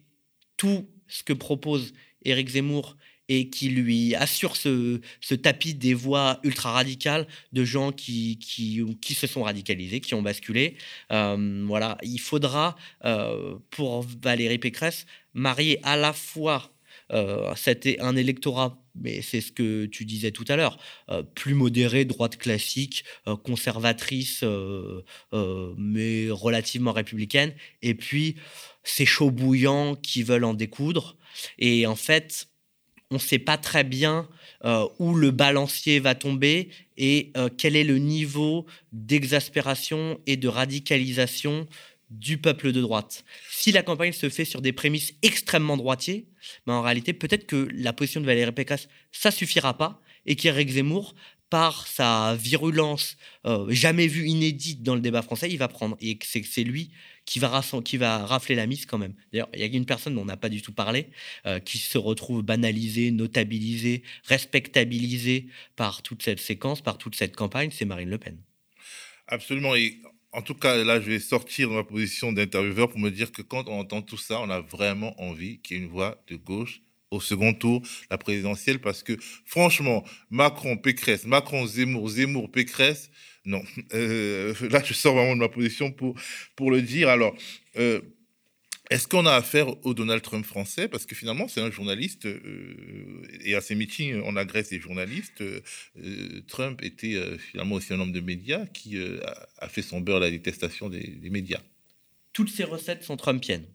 [0.56, 1.92] tout ce que propose
[2.24, 2.96] Éric Zemmour
[3.32, 5.00] et qui lui assure ce,
[5.34, 10.22] tapis des voix ultra radicales de gens qui, qui, qui se sont radicalisés, qui ont
[10.22, 10.76] basculé.
[11.10, 16.70] Euh, voilà, il faudra, euh, pour Valérie Pécresse, marier à la fois
[17.12, 17.54] euh,
[18.00, 20.78] un électorat, mais c'est ce que tu disais tout à l'heure,
[21.08, 23.04] euh, plus modéré, droite classique,
[23.44, 24.44] conservatrice,
[25.78, 28.36] mais relativement républicaine, et puis
[28.84, 31.16] ces chauds bouillants qui veulent en découdre.
[31.58, 32.48] Et en fait,
[33.12, 34.26] on ne sait pas très bien
[34.64, 40.48] euh, où le balancier va tomber et euh, quel est le niveau d'exaspération et de
[40.48, 41.68] radicalisation
[42.10, 43.24] du peuple de droite.
[43.50, 46.26] Si la campagne se fait sur des prémices extrêmement droitiers,
[46.66, 50.70] ben en réalité, peut-être que la position de Valérie Pécresse, ça suffira pas et qu'Éric
[50.70, 51.14] Zemmour,
[51.52, 55.98] par sa virulence euh, jamais vue inédite dans le débat français, il va prendre.
[56.00, 56.90] Et c'est lui
[57.32, 59.14] qui va, rafler la mise quand même.
[59.32, 61.06] D'ailleurs, il y a une personne dont on n'a pas du tout parlé,
[61.46, 67.70] euh, qui se retrouve banalisée, notabilisée, respectabilisée par toute cette séquence, par toute cette campagne,
[67.72, 68.36] c'est Marine Le Pen.
[69.28, 69.74] Absolument.
[69.74, 70.00] Et
[70.32, 73.42] en tout cas, là, je vais sortir de ma position d'intervieweur pour me dire que
[73.42, 76.36] quand on entend tout ça, on a vraiment envie qu'il y ait une voix de
[76.36, 83.10] gauche au second tour, la présidentielle, parce que franchement, Macron, Pécresse, Macron, Zemmour, Zemmour, Pécresse,
[83.44, 83.62] non.
[83.94, 86.14] Euh, là, je sors vraiment de ma position pour,
[86.54, 87.08] pour le dire.
[87.08, 87.34] Alors,
[87.76, 88.00] euh,
[88.90, 90.86] est-ce qu'on a affaire au Donald Trump français?
[90.86, 95.42] Parce que finalement, c'est un journaliste, euh, et à ses meetings, on agresse les journalistes.
[96.46, 98.98] Trump était finalement aussi un homme de médias qui
[99.58, 101.60] a, fait son beurre à la détestation des, des médias.
[102.32, 103.66] Toutes ces recettes sont trumpiennes.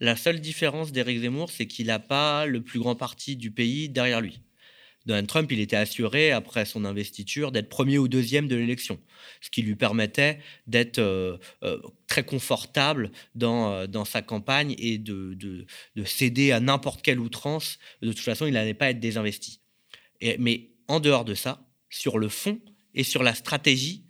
[0.00, 3.88] La seule différence d'Éric Zemmour, c'est qu'il n'a pas le plus grand parti du pays
[3.88, 4.40] derrière lui.
[5.06, 8.98] Donald Trump, il était assuré, après son investiture, d'être premier ou deuxième de l'élection,
[9.40, 14.98] ce qui lui permettait d'être euh, euh, très confortable dans, euh, dans sa campagne et
[14.98, 17.78] de, de, céder à n'importe quelle outrance.
[18.02, 19.60] De toute façon, il n'allait pas être désinvesti.
[20.38, 22.60] Mais en dehors de ça, sur le fond
[22.94, 24.04] et sur la stratégie,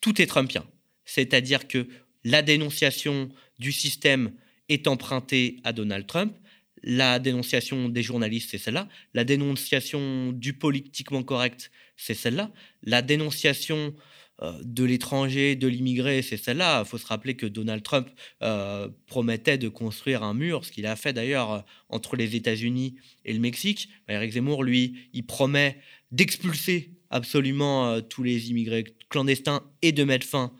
[0.00, 0.66] tout est trumpien.
[1.04, 1.88] C'est-à-dire que
[2.24, 4.32] la dénonciation du système
[4.68, 6.36] est empruntée à Donald Trump,
[6.82, 8.88] la dénonciation des journalistes, c'est celle-là.
[9.14, 12.50] La dénonciation du politiquement correct, c'est celle-là.
[12.82, 13.94] La dénonciation
[14.42, 16.82] euh, de l'étranger, de l'immigré, c'est celle-là.
[16.84, 18.08] Il faut se rappeler que Donald Trump
[18.42, 22.96] euh, promettait de construire un mur, ce qu'il a fait d'ailleurs euh, entre les États-Unis
[23.24, 23.88] et le Mexique.
[24.08, 25.78] Eric Zemmour, lui, il promet
[26.10, 30.52] d'expulser absolument tous les immigrés clandestins et de mettre fin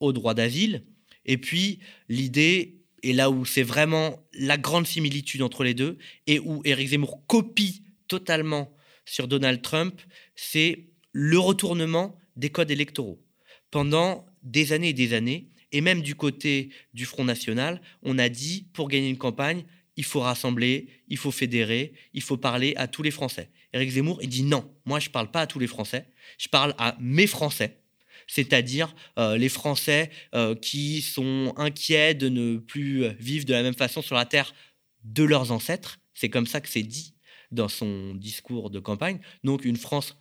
[0.00, 0.82] au droit d'asile.
[1.26, 6.38] Et puis, l'idée et là où c'est vraiment la grande similitude entre les deux, et
[6.38, 8.74] où Éric Zemmour copie totalement
[9.04, 10.00] sur Donald Trump,
[10.34, 13.22] c'est le retournement des codes électoraux.
[13.70, 18.28] Pendant des années et des années, et même du côté du Front National, on a
[18.28, 19.64] dit, pour gagner une campagne,
[19.96, 23.50] il faut rassembler, il faut fédérer, il faut parler à tous les Français.
[23.72, 26.06] Éric Zemmour, il dit non, moi je ne parle pas à tous les Français,
[26.38, 27.80] je parle à mes Français,
[28.28, 33.74] c'est-à-dire euh, les Français euh, qui sont inquiets de ne plus vivre de la même
[33.74, 34.54] façon sur la terre
[35.02, 35.98] de leurs ancêtres.
[36.14, 37.14] C'est comme ça que c'est dit
[37.50, 39.18] dans son discours de campagne.
[39.42, 40.16] Donc une France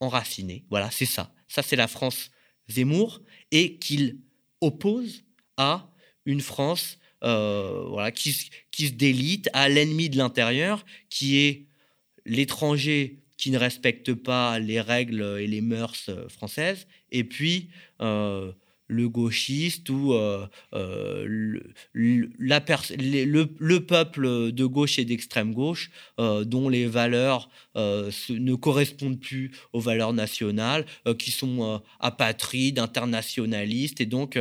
[0.00, 0.64] enracinée.
[0.70, 1.32] Voilà, c'est ça.
[1.46, 2.30] Ça, c'est la France
[2.68, 4.18] Zemmour et qu'il
[4.60, 5.24] oppose
[5.56, 5.90] à
[6.24, 11.66] une France euh, voilà, qui, qui se délite à l'ennemi de l'intérieur, qui est
[12.24, 17.70] l'étranger qui ne respectent pas les règles et les mœurs euh, françaises, et puis
[18.02, 18.52] euh,
[18.86, 26.86] le gauchiste ou euh, le, la le, peuple de gauche et d'extrême gauche dont les
[26.86, 30.86] valeurs ne correspondent plus aux valeurs nationales,
[31.20, 34.40] qui sont apatrides, internationalistes et donc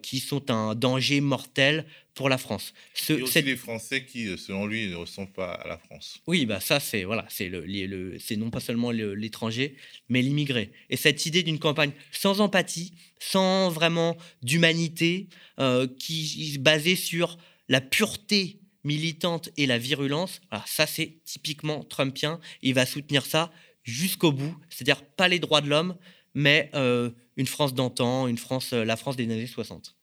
[0.00, 1.84] qui sont un danger mortel
[2.18, 2.74] pour la France.
[2.94, 6.20] Ce, et aussi les Français qui, euh, selon lui, ne ressemblent pas à la France.
[6.26, 9.76] Oui, bah ça c'est voilà, c'est le, le c'est non pas seulement l'étranger,
[10.08, 10.72] mais l'immigré.
[10.90, 15.28] Et cette idée d'une campagne sans empathie, sans vraiment d'humanité,
[15.60, 17.38] euh, qui basée sur
[17.68, 22.40] la pureté militante et la virulence, ça c'est typiquement trumpien.
[22.62, 23.52] Il va soutenir ça
[23.84, 25.96] jusqu'au bout, c'est-à-dire pas les droits de l'homme,
[26.34, 29.97] mais euh, une France d'antan, une France, la France des années 60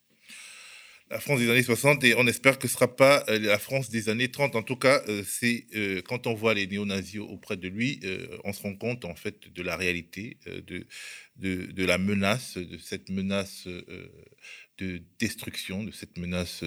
[1.09, 3.59] la France des années 60 et on espère que ce ne sera pas euh, la
[3.59, 4.55] France des années 30.
[4.55, 7.99] En tout cas, euh, c'est euh, quand on voit les néo-nazis auprès de lui,
[8.43, 13.67] on se rend compte en fait de la réalité, de, la menace, de cette menace
[14.77, 16.63] de destruction, de cette menace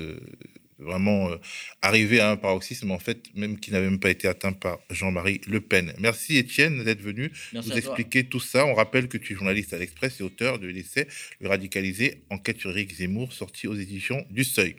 [0.79, 1.37] vraiment euh,
[1.83, 5.41] arrivé à un paroxysme, en fait, même qui n'avait même pas été atteint par Jean-Marie
[5.47, 5.93] Le Pen.
[5.99, 8.66] Merci Étienne d'être venu nous expliquer tout ça.
[8.66, 11.09] On rappelle que tu es journaliste à l'Express et auteur de l'essai
[11.41, 14.76] Le radicalisé, enquête sur Eric Zemmour, sorti aux éditions du Seuil.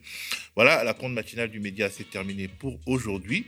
[0.56, 3.46] Voilà, la compte matinale du média, c'est terminé pour aujourd'hui.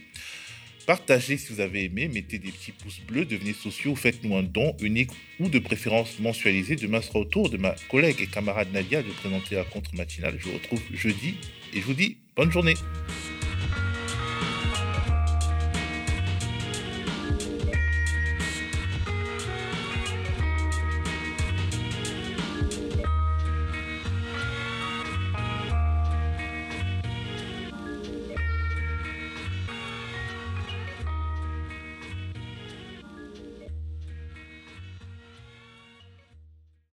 [0.87, 4.75] Partagez si vous avez aimé, mettez des petits pouces bleus, devenez sociaux, faites-nous un don
[4.81, 6.75] unique ou de préférence mensualisé.
[6.75, 10.35] Demain sera au tour de ma collègue et camarade Nadia de présenter la contre matinale.
[10.39, 11.35] Je vous retrouve jeudi
[11.73, 12.75] et je vous dis Bonne journée.